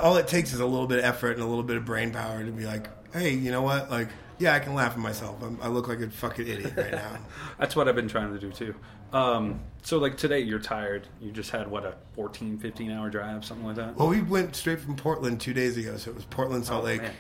all 0.02 0.16
it 0.16 0.30
takes 0.30 0.54
is 0.54 0.62
a 0.62 0.66
little 0.66 0.88
bit 0.88 1.00
of 1.00 1.06
effort 1.06 1.32
and 1.32 1.42
a 1.42 1.46
little 1.46 1.64
bit 1.64 1.76
of 1.76 1.84
brain 1.84 2.12
power 2.12 2.42
to 2.42 2.52
be 2.52 2.66
like, 2.66 2.88
hey, 3.14 3.32
you 3.34 3.52
know 3.52 3.62
what? 3.62 3.92
Like, 3.92 4.08
yeah, 4.42 4.56
I 4.56 4.60
can 4.60 4.74
laugh 4.74 4.94
at 4.94 4.98
myself. 5.00 5.42
I'm, 5.44 5.60
I 5.62 5.68
look 5.68 5.88
like 5.88 6.00
a 6.02 6.10
fucking 6.10 6.48
idiot 6.48 6.74
right 6.76 6.92
now. 6.92 7.18
That's 7.60 7.76
what 7.76 7.88
I've 7.88 7.96
been 7.96 8.08
trying 8.08 8.34
to 8.34 8.40
do 8.40 8.52
too. 8.52 8.76
Um, 9.14 9.60
so 9.84 9.98
like 9.98 10.18
today 10.18 10.40
you're 10.40 10.60
tired. 10.60 11.08
You 11.22 11.32
just 11.32 11.52
had 11.52 11.70
what 11.70 11.86
a 11.86 11.96
14, 12.16 12.58
15 12.58 12.92
hour 12.92 13.10
drive, 13.10 13.46
something 13.46 13.66
like 13.66 13.76
that. 13.76 13.96
Well, 13.98 14.08
we 14.08 14.22
went 14.22 14.56
straight 14.56 14.80
from 14.80 14.96
Portland 14.96 15.40
two 15.40 15.54
days 15.54 15.78
ago, 15.78 15.98
so 15.98 16.10
it 16.12 16.16
was 16.16 16.26
Portland, 16.26 16.66
Salt 16.66 16.82
Oh, 16.84 16.86
Lake, 16.86 17.02
man. 17.04 17.14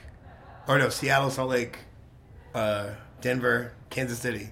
or 0.67 0.77
no, 0.79 0.89
Seattle, 0.89 1.29
Salt 1.29 1.49
Lake, 1.49 1.79
uh, 2.55 2.89
Denver, 3.21 3.73
Kansas 3.89 4.19
City, 4.19 4.49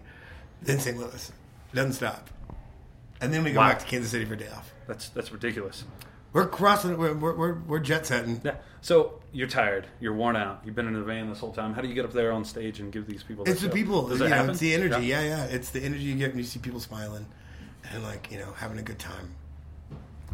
then 0.61 0.79
St. 0.79 0.97
Louis. 0.97 1.31
Doesn't 1.73 1.93
stop, 1.93 2.29
and 3.21 3.33
then 3.33 3.43
we 3.43 3.51
go 3.51 3.59
Wow. 3.59 3.69
back 3.69 3.79
to 3.79 3.85
Kansas 3.85 4.11
City 4.11 4.25
for 4.25 4.33
a 4.33 4.37
day 4.37 4.49
off. 4.49 4.73
That's 4.87 5.09
that's 5.09 5.31
ridiculous. 5.31 5.83
We're 6.33 6.47
crossing. 6.47 6.97
We're 6.97 7.13
we're, 7.13 7.35
we're, 7.35 7.53
we're 7.59 7.79
jet 7.79 8.05
setting. 8.05 8.41
Yeah. 8.43 8.55
So 8.81 9.19
you're 9.31 9.47
tired. 9.47 9.87
You're 9.99 10.13
worn 10.13 10.35
out. 10.35 10.61
You've 10.65 10.75
been 10.75 10.87
in 10.87 10.93
the 10.93 11.03
van 11.03 11.29
this 11.29 11.39
whole 11.39 11.51
time. 11.51 11.73
How 11.73 11.81
do 11.81 11.87
you 11.87 11.93
get 11.93 12.05
up 12.05 12.13
there 12.13 12.31
on 12.31 12.45
stage 12.45 12.79
and 12.79 12.91
give 12.91 13.07
these 13.07 13.23
people? 13.23 13.43
It's 13.45 13.61
that 13.61 13.67
the 13.67 13.71
show? 13.71 13.83
people. 13.83 14.07
Does 14.07 14.19
you 14.19 14.25
it 14.25 14.29
know, 14.29 14.35
happen? 14.35 14.51
it's 14.51 14.59
the 14.59 14.73
energy. 14.73 15.07
Yeah. 15.07 15.21
yeah, 15.21 15.43
It's 15.45 15.69
the 15.71 15.81
energy 15.81 16.03
you 16.03 16.15
get 16.15 16.29
when 16.29 16.37
you 16.39 16.43
see 16.45 16.59
people 16.59 16.79
smiling, 16.79 17.25
and 17.91 18.03
like 18.03 18.31
you 18.31 18.37
know 18.39 18.53
having 18.53 18.77
a 18.79 18.83
good 18.83 18.99
time. 18.99 19.35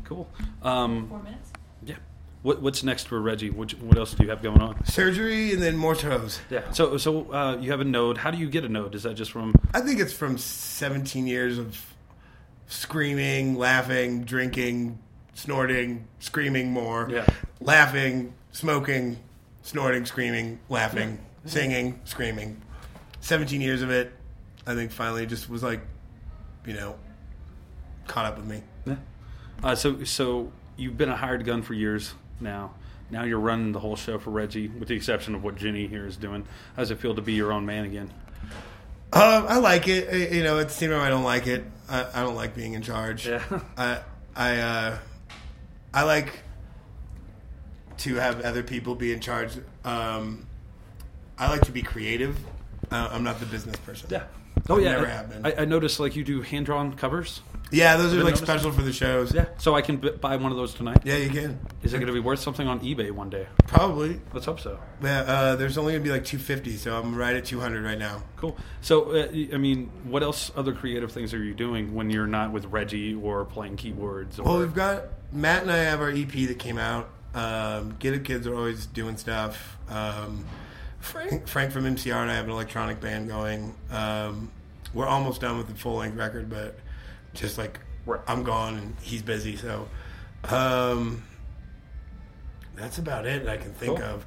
Cool. 0.03 0.29
Um, 0.61 1.07
Four 1.09 1.23
minutes. 1.23 1.51
yeah. 1.85 1.95
What, 2.43 2.61
what's 2.61 2.83
next 2.83 3.07
for 3.07 3.19
Reggie? 3.19 3.49
What, 3.49 3.73
what 3.81 3.97
else 3.97 4.13
do 4.13 4.23
you 4.23 4.29
have 4.29 4.43
going 4.43 4.61
on? 4.61 4.85
Surgery 4.85 5.51
and 5.51 5.59
then 5.63 5.75
more 5.75 5.95
toes. 5.95 6.39
Yeah. 6.51 6.69
So 6.73 6.97
so 6.97 7.31
uh, 7.33 7.57
you 7.59 7.71
have 7.71 7.79
a 7.79 7.85
node. 7.85 8.17
How 8.19 8.29
do 8.29 8.37
you 8.37 8.47
get 8.47 8.63
a 8.63 8.69
node? 8.69 8.93
Is 8.93 9.01
that 9.03 9.15
just 9.15 9.31
from? 9.31 9.55
I 9.73 9.81
think 9.81 9.99
it's 9.99 10.13
from 10.13 10.37
17 10.37 11.25
years 11.25 11.57
of 11.57 11.81
screaming, 12.67 13.55
laughing, 13.55 14.25
drinking, 14.25 14.99
snorting, 15.35 16.07
screaming 16.19 16.71
more, 16.71 17.07
Yeah. 17.11 17.25
laughing, 17.61 18.33
smoking, 18.51 19.17
snorting, 19.61 20.05
screaming, 20.05 20.59
laughing, 20.69 21.19
singing, 21.45 21.99
screaming. 22.05 22.59
17 23.21 23.61
years 23.61 23.81
of 23.83 23.91
it, 23.91 24.11
I 24.65 24.73
think 24.73 24.91
finally 24.91 25.25
just 25.27 25.47
was 25.49 25.61
like, 25.61 25.81
you 26.65 26.73
know, 26.73 26.95
caught 28.07 28.25
up 28.25 28.37
with 28.37 28.45
me. 28.45 28.61
Yeah. 28.85 28.95
Uh, 29.63 29.75
so 29.75 30.03
so 30.03 30.51
you've 30.77 30.97
been 30.97 31.09
a 31.09 31.15
hired 31.15 31.45
gun 31.45 31.61
for 31.61 31.73
years 31.73 32.13
now. 32.39 32.73
Now 33.11 33.23
you're 33.23 33.39
running 33.39 33.71
the 33.71 33.79
whole 33.79 33.95
show 33.95 34.17
for 34.17 34.31
Reggie, 34.31 34.67
with 34.67 34.87
the 34.87 34.95
exception 34.95 35.35
of 35.35 35.43
what 35.43 35.55
Jenny 35.55 35.85
here 35.87 36.07
is 36.07 36.17
doing. 36.17 36.43
How 36.75 36.81
does 36.81 36.91
it 36.91 36.99
feel 36.99 37.13
to 37.15 37.21
be 37.21 37.33
your 37.33 37.51
own 37.53 37.65
man 37.65 37.85
again? 37.85 38.09
Um, 39.13 39.45
I 39.47 39.57
like 39.57 39.87
it. 39.87 40.09
I- 40.11 40.35
You 40.35 40.43
know, 40.43 40.59
at 40.59 40.67
the 40.69 40.73
same 40.73 40.89
time, 40.89 41.01
I 41.01 41.09
don't 41.09 41.23
like 41.23 41.45
it. 41.47 41.63
I, 41.87 42.05
I 42.15 42.23
don't 42.23 42.35
like 42.35 42.55
being 42.55 42.73
in 42.73 42.81
charge. 42.81 43.27
Yeah. 43.27 43.43
I 43.77 43.99
I 44.35 44.57
uh, 44.57 44.97
I 45.95 46.03
like 46.03 46.43
to 47.99 48.15
have 48.15 48.41
other 48.41 48.61
people 48.63 48.95
be 48.95 49.13
in 49.13 49.19
charge. 49.21 49.51
Um, 49.83 50.45
I 51.37 51.49
like 51.49 51.61
to 51.61 51.71
be 51.71 51.81
creative. 51.81 52.37
Uh, 52.91 53.09
I'm 53.11 53.23
not 53.23 53.39
the 53.39 53.45
business 53.45 53.77
person. 53.77 54.09
Yeah. 54.11 54.23
Oh 54.69 54.77
yeah. 54.77 54.91
Never 54.91 55.05
I- 55.07 55.09
have 55.09 55.29
been. 55.29 55.45
I, 55.45 55.61
I 55.61 55.65
noticed 55.65 55.99
like 55.99 56.15
you 56.15 56.23
do 56.23 56.41
hand 56.41 56.65
drawn 56.65 56.93
covers. 56.93 57.41
Yeah, 57.71 57.97
those 57.97 58.13
are 58.13 58.17
like 58.17 58.25
noticed? 58.25 58.43
special 58.43 58.71
for 58.71 58.83
the 58.83 58.93
shows. 58.93 59.33
Yeah. 59.33 59.45
So 59.57 59.73
I 59.73 59.81
can 59.81 59.97
b- 59.97 60.11
buy 60.11 60.35
one 60.35 60.51
of 60.51 60.57
those 60.57 60.73
tonight. 60.75 60.99
Yeah, 61.03 61.15
you 61.17 61.29
can. 61.31 61.59
Is 61.81 61.93
it 61.93 61.97
going 61.97 62.07
to 62.07 62.13
be 62.13 62.19
worth 62.19 62.39
something 62.39 62.67
on 62.67 62.79
eBay 62.81 63.09
one 63.11 63.29
day? 63.31 63.47
Probably. 63.65 64.19
Let's 64.33 64.45
hope 64.45 64.59
so. 64.59 64.79
Yeah, 65.01 65.21
uh, 65.21 65.55
there's 65.55 65.77
only 65.77 65.93
gonna 65.93 66.03
be 66.03 66.11
like 66.11 66.25
250, 66.25 66.77
so 66.77 66.95
I'm 66.97 67.15
right 67.15 67.35
at 67.35 67.45
200 67.45 67.83
right 67.83 67.97
now. 67.97 68.21
Cool. 68.35 68.55
So, 68.81 69.11
uh, 69.15 69.27
I 69.31 69.57
mean, 69.57 69.89
what 70.03 70.21
else 70.21 70.51
other 70.55 70.73
creative 70.73 71.11
things 71.11 71.33
are 71.33 71.43
you 71.43 71.55
doing 71.55 71.95
when 71.95 72.11
you're 72.11 72.27
not 72.27 72.51
with 72.51 72.65
Reggie 72.65 73.15
or 73.15 73.45
playing 73.45 73.77
keyboards? 73.77 74.37
Or, 74.39 74.43
Well, 74.43 74.59
we've 74.59 74.73
got 74.75 75.05
Matt 75.31 75.63
and 75.63 75.71
I 75.71 75.77
have 75.77 75.99
our 76.01 76.09
EP 76.09 76.31
that 76.31 76.59
came 76.59 76.77
out. 76.77 77.09
Um, 77.33 77.95
Get 77.99 78.13
Up 78.15 78.23
Kids 78.23 78.47
are 78.47 78.55
always 78.55 78.85
doing 78.85 79.17
stuff. 79.17 79.77
Um, 79.89 80.45
Frank, 80.99 81.47
Frank 81.47 81.71
from 81.71 81.83
MCR 81.83 82.15
and 82.15 82.31
I 82.31 82.35
have 82.35 82.45
an 82.45 82.51
electronic 82.51 82.99
band 83.01 83.27
going. 83.27 83.75
Um, 83.91 84.51
we're 84.93 85.05
almost 85.07 85.41
done 85.41 85.57
with 85.57 85.67
the 85.67 85.75
full 85.75 85.97
length 85.97 86.15
record, 86.17 86.49
but 86.49 86.79
just 87.33 87.57
like 87.57 87.79
I'm 88.27 88.43
gone 88.43 88.75
and 88.77 88.95
he's 89.01 89.21
busy, 89.21 89.55
so 89.57 89.87
um, 90.45 91.23
that's 92.75 92.97
about 92.97 93.25
it 93.25 93.47
I 93.47 93.57
can 93.57 93.73
think 93.73 93.97
Cool. 93.97 94.05
of. 94.05 94.25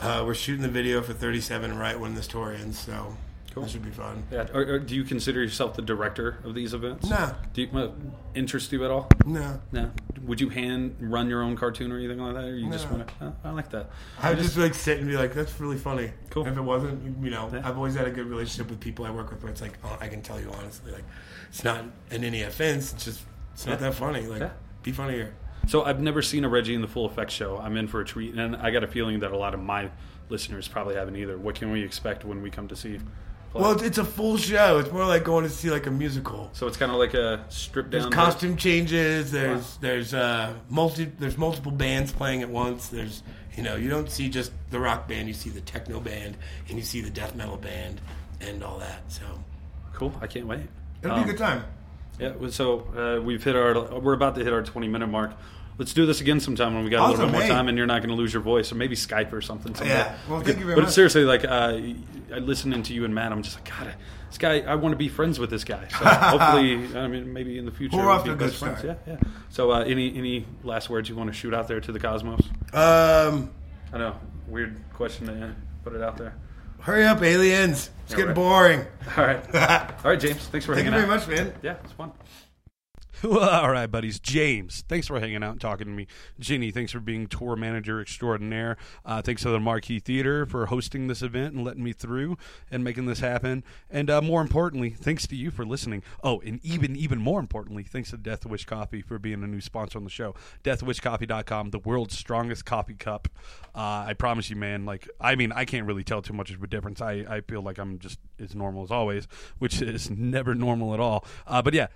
Uh, 0.00 0.22
we're 0.26 0.34
shooting 0.34 0.62
the 0.62 0.68
video 0.68 1.02
for 1.02 1.12
37 1.12 1.76
right 1.78 1.98
when 1.98 2.14
this 2.14 2.26
tour 2.26 2.52
ends, 2.52 2.78
so 2.78 3.16
Cool. 3.54 3.62
that 3.62 3.70
should 3.70 3.84
be 3.84 3.90
fun. 3.90 4.24
yeah. 4.32 4.48
Or, 4.52 4.62
or 4.62 4.78
do 4.80 4.94
you 4.96 5.04
consider 5.04 5.40
yourself 5.40 5.74
the 5.76 5.82
director 5.82 6.38
of 6.42 6.54
these 6.54 6.74
events? 6.74 7.08
Nah. 7.08 7.34
Do 7.52 7.62
you 7.62 7.68
uh, 7.78 7.90
interest 8.34 8.72
you 8.72 8.84
at 8.84 8.90
all? 8.90 9.08
No, 9.24 9.60
No. 9.70 9.90
Would 10.24 10.40
you 10.40 10.48
hand 10.48 10.96
run 11.00 11.28
your 11.28 11.42
own 11.42 11.54
cartoon 11.54 11.92
or 11.92 11.98
anything 11.98 12.18
like 12.18 12.34
that, 12.34 12.44
or 12.44 12.56
you 12.56 12.68
just 12.70 12.90
No. 12.90 12.96
want 12.96 13.08
to? 13.20 13.32
I 13.44 13.50
like 13.50 13.70
that. 13.70 13.90
I 14.20 14.30
would 14.30 14.38
just 14.38 14.56
like 14.56 14.74
sit 14.74 14.98
and 14.98 15.06
be 15.06 15.16
like, 15.16 15.34
"That's 15.34 15.60
really 15.60 15.76
funny." 15.78 16.12
Cool. 16.30 16.46
If 16.46 16.56
it 16.56 16.60
wasn't, 16.62 17.22
you 17.22 17.30
know, 17.30 17.48
Yeah. 17.52 17.60
I've 17.62 17.76
always 17.76 17.94
had 17.94 18.06
a 18.08 18.10
good 18.10 18.26
relationship 18.26 18.70
with 18.70 18.80
people 18.80 19.04
I 19.04 19.10
work 19.10 19.30
with, 19.30 19.42
where 19.42 19.52
it's 19.52 19.60
like, 19.60 19.78
oh, 19.84 19.96
I 20.00 20.08
can 20.08 20.22
tell 20.22 20.40
you 20.40 20.50
honestly, 20.58 20.90
like, 20.92 21.04
it's 21.48 21.62
not 21.62 21.84
in 22.10 22.24
any 22.24 22.42
offense. 22.42 22.92
It's 22.94 23.04
just, 23.04 23.20
it's 23.52 23.66
not 23.66 23.72
Yeah. 23.80 23.90
that 23.90 23.94
funny. 23.94 24.26
Like, 24.26 24.40
Yeah. 24.40 24.50
be 24.82 24.92
funnier. 24.92 25.32
So 25.68 25.84
I've 25.84 26.00
never 26.00 26.22
seen 26.22 26.44
a 26.44 26.48
Reggie 26.48 26.74
in 26.74 26.80
the 26.80 26.88
full 26.88 27.06
effect 27.06 27.30
show. 27.30 27.58
I'm 27.58 27.76
in 27.76 27.86
for 27.86 28.00
a 28.00 28.04
treat, 28.04 28.34
and 28.34 28.56
I 28.56 28.70
got 28.70 28.82
a 28.82 28.88
feeling 28.88 29.20
that 29.20 29.30
a 29.30 29.36
lot 29.38 29.54
of 29.54 29.60
my 29.60 29.90
listeners 30.30 30.66
probably 30.68 30.94
haven't 30.94 31.16
either. 31.16 31.36
What 31.38 31.54
can 31.54 31.70
we 31.70 31.82
expect 31.84 32.24
when 32.24 32.40
we 32.42 32.50
come 32.50 32.66
to 32.68 32.76
see? 32.76 32.98
Play? 33.54 33.62
Well, 33.62 33.82
it's, 33.82 33.98
a 33.98 34.04
full 34.04 34.36
show. 34.36 34.78
It's 34.78 34.90
more 34.92 35.06
like 35.06 35.24
going 35.24 35.44
to 35.44 35.50
see 35.50 35.70
like 35.70 35.86
a 35.86 35.90
musical. 35.90 36.50
so 36.52 36.66
it's 36.66 36.76
kind 36.76 36.92
of 36.92 36.98
like 36.98 37.14
a 37.14 37.44
stripped 37.48 37.90
down. 37.90 38.02
There's 38.02 38.12
costume 38.14 38.56
changes. 38.56 39.30
There's 39.30 39.60
Wow. 39.62 39.78
there's 39.80 40.14
uh 40.14 40.54
multi 40.68 41.04
there's 41.18 41.38
multiple 41.38 41.72
bands 41.72 42.12
playing 42.12 42.42
at 42.42 42.50
once. 42.50 42.88
There's 42.88 43.22
you 43.56 43.62
know 43.62 43.76
you 43.76 43.88
don't 43.88 44.10
see 44.10 44.28
just 44.28 44.52
the 44.70 44.78
rock 44.80 45.08
band. 45.08 45.28
You 45.28 45.34
see 45.34 45.50
the 45.50 45.60
techno 45.62 46.00
band 46.00 46.36
and 46.68 46.76
you 46.78 46.84
see 46.84 47.00
the 47.00 47.10
death 47.10 47.34
metal 47.34 47.56
band 47.56 48.00
and 48.40 48.62
all 48.62 48.78
that. 48.78 49.00
So 49.08 49.22
Cool. 49.94 50.12
I 50.20 50.26
can't 50.26 50.46
wait. 50.46 50.60
it'll 51.02 51.16
Um, 51.16 51.22
be 51.24 51.30
a 51.30 51.32
good 51.32 51.38
time. 51.38 51.62
Yeah. 52.18 52.32
So 52.50 52.80
uh, 52.96 53.22
we've 53.22 53.42
hit 53.42 53.56
our. 53.56 53.98
We're 54.00 54.12
about 54.14 54.34
to 54.36 54.44
hit 54.44 54.52
our 54.52 54.62
20 54.62 54.88
minute 54.88 55.06
mark. 55.08 55.32
Let's 55.76 55.92
do 55.92 56.06
this 56.06 56.20
again 56.20 56.38
sometime 56.40 56.74
when 56.74 56.84
we 56.84 56.90
got 56.90 57.06
a 57.08 57.10
little 57.10 57.26
bit 57.26 57.32
more 57.32 57.42
hey. 57.42 57.48
time 57.48 57.68
and 57.68 57.76
you're 57.76 57.86
not 57.86 57.98
going 58.00 58.10
to 58.10 58.14
lose 58.14 58.32
your 58.32 58.42
voice, 58.42 58.70
or 58.70 58.76
maybe 58.76 58.94
Skype 58.94 59.32
or 59.32 59.40
something. 59.40 59.74
someday. 59.74 59.92
Yeah. 59.94 60.16
Well, 60.28 60.40
thank 60.40 60.58
you 60.58 60.64
very 60.64 60.76
but 60.76 60.84
much. 60.84 60.92
seriously, 60.94 61.24
like 61.24 61.44
uh, 61.44 61.78
I 62.32 62.38
listening 62.38 62.82
to 62.84 62.92
you 62.94 63.04
and 63.04 63.14
Matt, 63.14 63.32
I'm 63.32 63.42
just 63.42 63.56
like, 63.56 63.68
God, 63.68 63.92
this 64.28 64.38
guy. 64.38 64.60
I 64.60 64.76
want 64.76 64.92
to 64.92 64.96
be 64.96 65.08
friends 65.08 65.38
with 65.40 65.50
this 65.50 65.64
guy. 65.64 65.86
So 65.88 65.96
hopefully, 66.04 66.74
I 66.96 67.08
mean, 67.08 67.32
maybe 67.32 67.58
in 67.58 67.64
the 67.64 67.72
future, 67.72 67.96
We're 67.96 68.04
we'll 68.04 68.12
off 68.12 68.22
be 68.24 68.28
to 68.28 68.34
a 68.34 68.36
good 68.36 68.48
best 68.50 68.58
friends. 68.60 68.78
start. 68.80 68.98
Yeah, 69.06 69.14
yeah. 69.14 69.20
So 69.50 69.72
uh, 69.72 69.80
any 69.84 70.16
any 70.16 70.46
last 70.62 70.88
words 70.90 71.08
you 71.08 71.16
want 71.16 71.28
to 71.30 71.34
shoot 71.34 71.52
out 71.52 71.66
there 71.66 71.80
to 71.80 71.90
the 71.92 71.98
cosmos? 72.00 72.40
Um, 72.72 73.50
I 73.92 73.98
know, 73.98 74.16
weird 74.46 74.76
question 74.92 75.26
to 75.26 75.54
put 75.82 75.94
it 75.94 76.02
out 76.02 76.16
there. 76.16 76.34
hurry 76.80 77.04
up, 77.04 77.20
aliens! 77.22 77.90
It's 78.04 78.12
Yeah, 78.12 78.16
getting 78.18 78.26
right. 78.28 78.34
boring. 78.36 78.86
All 79.16 79.24
right, 79.24 79.54
all 80.04 80.10
right, 80.10 80.20
James. 80.20 80.46
Thanks 80.48 80.66
for 80.66 80.74
Thank 80.74 80.84
you 80.86 80.90
very 80.92 81.02
out. 81.04 81.08
much, 81.08 81.26
man. 81.28 81.52
Yeah, 81.62 81.76
it's 81.82 81.92
fun. 81.92 82.12
All 83.30 83.70
right, 83.70 83.86
buddies. 83.86 84.18
James, 84.18 84.84
thanks 84.86 85.06
for 85.06 85.18
hanging 85.18 85.42
out 85.42 85.52
and 85.52 85.60
talking 85.60 85.86
to 85.86 85.92
me. 85.92 86.06
Jenny, 86.38 86.70
thanks 86.70 86.92
for 86.92 87.00
being 87.00 87.26
tour 87.26 87.56
manager 87.56 87.98
extraordinaire. 87.98 88.76
Uh, 89.02 89.22
thanks 89.22 89.42
to 89.42 89.48
the 89.48 89.58
Marquis 89.58 89.98
Theater 89.98 90.44
for 90.44 90.66
hosting 90.66 91.06
this 91.06 91.22
event 91.22 91.54
and 91.54 91.64
letting 91.64 91.82
me 91.82 91.94
through 91.94 92.36
and 92.70 92.84
making 92.84 93.06
this 93.06 93.20
happen. 93.20 93.64
And 93.88 94.10
uh, 94.10 94.20
more 94.20 94.42
importantly, 94.42 94.90
thanks 94.90 95.26
to 95.28 95.36
you 95.36 95.50
for 95.50 95.64
listening. 95.64 96.02
Oh, 96.22 96.40
and 96.40 96.62
even 96.62 96.96
even 96.96 97.18
more 97.18 97.40
importantly, 97.40 97.82
thanks 97.82 98.10
to 98.10 98.18
Death 98.18 98.44
Wish 98.44 98.66
Coffee 98.66 99.00
for 99.00 99.18
being 99.18 99.42
a 99.42 99.46
new 99.46 99.62
sponsor 99.62 99.96
on 99.96 100.04
the 100.04 100.10
show. 100.10 100.34
DeathWishCoffee.com, 100.62 101.70
the 101.70 101.78
world's 101.78 102.18
strongest 102.18 102.66
coffee 102.66 102.92
cup. 102.92 103.28
Uh, 103.74 104.04
I 104.06 104.14
promise 104.18 104.50
you, 104.50 104.56
man. 104.56 104.84
Like, 104.84 105.08
I 105.18 105.34
mean, 105.34 105.50
I 105.50 105.64
can't 105.64 105.86
really 105.86 106.04
tell 106.04 106.20
too 106.20 106.34
much 106.34 106.50
of 106.50 106.62
a 106.62 106.66
difference. 106.66 107.00
I, 107.00 107.24
I 107.26 107.40
feel 107.40 107.62
like 107.62 107.78
I'm 107.78 107.98
just 108.00 108.18
as 108.38 108.54
normal 108.54 108.82
as 108.82 108.90
always, 108.90 109.28
which 109.58 109.80
is 109.80 110.10
never 110.14 110.54
normal 110.54 110.92
at 110.92 111.00
all. 111.00 111.24
Uh, 111.46 111.62
but 111.62 111.72
yeah 111.72 111.86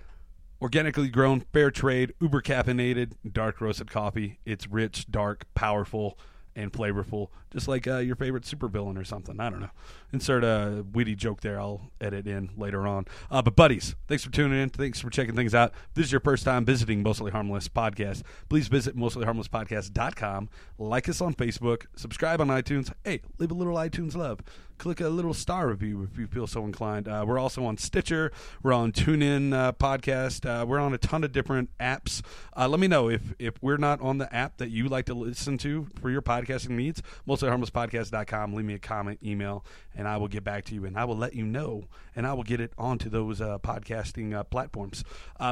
organically 0.61 1.09
grown, 1.09 1.41
fair 1.53 1.71
trade, 1.71 2.13
uber 2.19 2.41
caffeinated, 2.41 3.13
dark 3.31 3.61
roasted 3.61 3.89
coffee. 3.89 4.39
It's 4.45 4.67
rich, 4.67 5.09
dark, 5.09 5.45
powerful, 5.55 6.17
and 6.55 6.71
flavorful, 6.71 7.29
just 7.51 7.67
like 7.67 7.87
uh, 7.87 7.97
your 7.97 8.15
favorite 8.15 8.43
supervillain 8.43 8.97
or 8.97 9.03
something. 9.03 9.39
I 9.39 9.49
don't 9.49 9.59
know. 9.59 9.69
Insert 10.11 10.43
a 10.43 10.85
witty 10.91 11.15
joke 11.15 11.41
there. 11.41 11.59
I'll 11.59 11.91
edit 11.99 12.27
in 12.27 12.51
later 12.57 12.87
on. 12.87 13.05
Uh, 13.29 13.41
but 13.41 13.55
buddies, 13.55 13.95
thanks 14.07 14.23
for 14.23 14.31
tuning 14.31 14.61
in. 14.61 14.69
Thanks 14.69 14.99
for 14.99 15.09
checking 15.09 15.35
things 15.35 15.55
out. 15.55 15.73
If 15.89 15.95
this 15.95 16.05
is 16.05 16.11
your 16.11 16.21
first 16.21 16.45
time 16.45 16.65
visiting 16.65 17.03
Mostly 17.03 17.31
Harmless 17.31 17.67
Podcast. 17.67 18.23
Please 18.49 18.67
visit 18.67 18.95
mostlyharmlesspodcast.com. 18.95 20.49
Like 20.77 21.09
us 21.09 21.21
on 21.21 21.33
Facebook. 21.33 21.85
Subscribe 21.95 22.41
on 22.41 22.47
iTunes. 22.47 22.91
Hey, 23.03 23.21
leave 23.37 23.51
a 23.51 23.55
little 23.55 23.75
iTunes 23.75 24.15
love 24.15 24.41
click 24.79 25.01
a 25.01 25.09
little 25.09 25.33
star 25.33 25.67
review 25.67 26.07
if 26.09 26.17
you 26.17 26.25
feel 26.25 26.47
so 26.47 26.63
inclined. 26.63 27.07
Uh, 27.07 27.23
we're 27.27 27.37
also 27.37 27.65
on 27.65 27.77
Stitcher. 27.77 28.31
We're 28.63 28.73
on 28.73 28.91
TuneIn 28.91 29.53
uh, 29.53 29.73
Podcast. 29.73 30.45
Uh, 30.49 30.65
we're 30.65 30.79
on 30.79 30.93
a 30.93 30.97
ton 30.97 31.23
of 31.23 31.31
different 31.31 31.69
apps. 31.79 32.23
Uh, 32.57 32.67
let 32.67 32.79
me 32.79 32.87
know 32.87 33.09
if, 33.09 33.33
if 33.37 33.61
we're 33.61 33.77
not 33.77 34.01
on 34.01 34.17
the 34.17 34.33
app 34.33 34.57
that 34.57 34.69
you 34.69 34.87
like 34.87 35.05
to 35.07 35.13
listen 35.13 35.57
to 35.59 35.87
for 36.01 36.09
your 36.09 36.21
podcasting 36.21 36.71
needs. 36.71 37.03
MostlyHarmlessPodcast.com. 37.39 38.53
Leave 38.53 38.65
me 38.65 38.73
a 38.73 38.79
comment, 38.79 39.19
email, 39.23 39.65
and 39.95 40.07
I 40.07 40.17
will 40.17 40.27
get 40.27 40.43
back 40.43 40.65
to 40.65 40.75
you 40.75 40.85
and 40.85 40.97
I 40.97 41.05
will 41.05 41.17
let 41.17 41.33
you 41.33 41.45
know 41.45 41.85
and 42.15 42.27
I 42.27 42.33
will 42.33 42.43
get 42.43 42.59
it 42.59 42.73
onto 42.77 43.09
those 43.09 43.41
uh, 43.41 43.59
podcasting 43.59 44.33
uh, 44.33 44.43
platforms. 44.43 45.03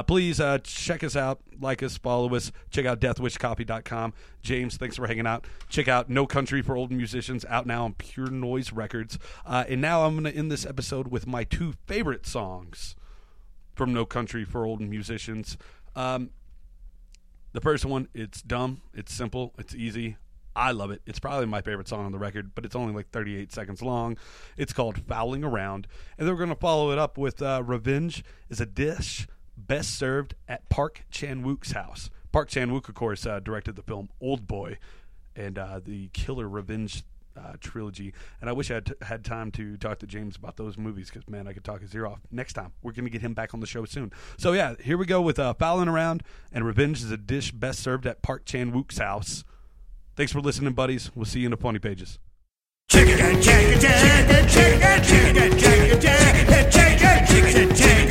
please 0.06 0.40
check 0.64 1.02
us 1.02 1.16
out, 1.16 1.40
like 1.60 1.82
us, 1.82 1.96
follow 1.96 2.34
us. 2.34 2.52
Check 2.70 2.86
out 2.86 3.00
DeathWishCoffee.com. 3.00 4.12
James, 4.42 4.76
thanks 4.76 4.96
for 4.96 5.06
hanging 5.06 5.26
out. 5.26 5.46
Check 5.68 5.88
out 5.88 6.08
No 6.08 6.26
Country 6.26 6.62
for 6.62 6.76
Old 6.76 6.90
Musicians 6.90 7.44
out 7.46 7.66
now 7.66 7.84
on 7.84 7.94
Pure 7.94 8.30
Noise 8.30 8.72
Records. 8.72 9.18
Uh, 9.44 9.64
and 9.68 9.80
now 9.80 10.04
I'm 10.04 10.14
going 10.14 10.32
to 10.32 10.38
end 10.38 10.50
this 10.50 10.66
episode 10.66 11.08
with 11.08 11.26
my 11.26 11.44
two 11.44 11.74
favorite 11.86 12.26
songs 12.26 12.96
from 13.74 13.92
No 13.92 14.04
Country 14.04 14.44
for 14.44 14.64
Old 14.64 14.80
Musicians. 14.80 15.56
Um, 15.94 16.30
the 17.52 17.60
first 17.60 17.84
one, 17.84 18.08
it's 18.14 18.42
dumb, 18.42 18.82
it's 18.92 19.12
simple, 19.12 19.54
it's 19.58 19.74
easy. 19.74 20.16
I 20.56 20.72
love 20.72 20.90
it. 20.90 21.02
It's 21.06 21.18
probably 21.18 21.46
my 21.46 21.60
favorite 21.60 21.88
song 21.88 22.04
on 22.04 22.12
the 22.12 22.18
record, 22.18 22.54
but 22.54 22.64
it's 22.64 22.74
only 22.74 22.92
like 22.92 23.10
38 23.10 23.52
seconds 23.52 23.82
long. 23.82 24.16
It's 24.56 24.72
called 24.72 24.98
Fowling 25.06 25.44
Around. 25.44 25.86
And 26.18 26.26
then 26.26 26.34
we're 26.34 26.38
going 26.38 26.54
to 26.54 26.56
follow 26.56 26.90
it 26.90 26.98
up 26.98 27.16
with 27.16 27.40
uh, 27.40 27.62
Revenge 27.64 28.24
is 28.48 28.60
a 28.60 28.66
dish 28.66 29.26
best 29.56 29.96
served 29.96 30.34
at 30.48 30.68
Park 30.68 31.04
Chan 31.10 31.44
Wook's 31.44 31.72
house. 31.72 32.10
Park 32.32 32.48
Chan 32.48 32.70
Wook, 32.70 32.88
of 32.88 32.94
course, 32.94 33.26
uh, 33.26 33.40
directed 33.40 33.76
the 33.76 33.82
film 33.82 34.08
Old 34.20 34.46
Boy 34.46 34.78
and 35.34 35.58
uh, 35.58 35.80
the 35.84 36.08
killer 36.08 36.48
revenge 36.48 37.04
uh, 37.36 37.54
trilogy. 37.60 38.12
And 38.40 38.50
I 38.50 38.52
wish 38.52 38.70
I 38.70 38.74
had, 38.74 38.86
t- 38.86 38.94
had 39.02 39.24
time 39.24 39.50
to 39.52 39.76
talk 39.76 40.00
to 40.00 40.06
James 40.06 40.36
about 40.36 40.56
those 40.56 40.76
movies 40.76 41.10
because, 41.10 41.28
man, 41.28 41.46
I 41.46 41.52
could 41.52 41.64
talk 41.64 41.80
his 41.80 41.94
ear 41.94 42.06
off. 42.06 42.20
Next 42.30 42.54
time, 42.54 42.72
we're 42.82 42.92
going 42.92 43.04
to 43.04 43.10
get 43.10 43.22
him 43.22 43.34
back 43.34 43.54
on 43.54 43.60
the 43.60 43.66
show 43.66 43.84
soon. 43.84 44.12
So, 44.36 44.52
yeah, 44.52 44.74
here 44.82 44.98
we 44.98 45.06
go 45.06 45.22
with 45.22 45.38
uh, 45.38 45.54
Fowling 45.54 45.88
Around, 45.88 46.22
and 46.52 46.66
Revenge 46.66 47.02
is 47.02 47.10
a 47.10 47.16
dish 47.16 47.52
best 47.52 47.80
served 47.80 48.06
at 48.06 48.22
Park 48.22 48.44
Chan 48.44 48.72
Wook's 48.72 48.98
house. 48.98 49.44
Thanks 50.18 50.32
for 50.32 50.40
listening, 50.40 50.72
buddies. 50.72 51.12
We'll 51.14 51.26
see 51.26 51.38
you 51.38 51.46
in 51.46 51.52
the 51.52 51.56
funny 51.56 51.78
pages. 51.78 52.18
Chicken, 52.88 53.40
chicken, 53.40 53.40
chicken, 53.40 53.78
chicken, 53.78 54.48
chicken, 54.48 55.02
chicken, 55.04 55.58
chicken, 55.58 55.58
chicken, 55.58 55.58
chicken, 55.58 55.96
chicken, 55.96 56.00
chicken, 56.00 56.70
chicken, 56.72 57.26
chicken, 57.28 57.28
chicken, 57.28 57.76
chicken, 57.76 58.07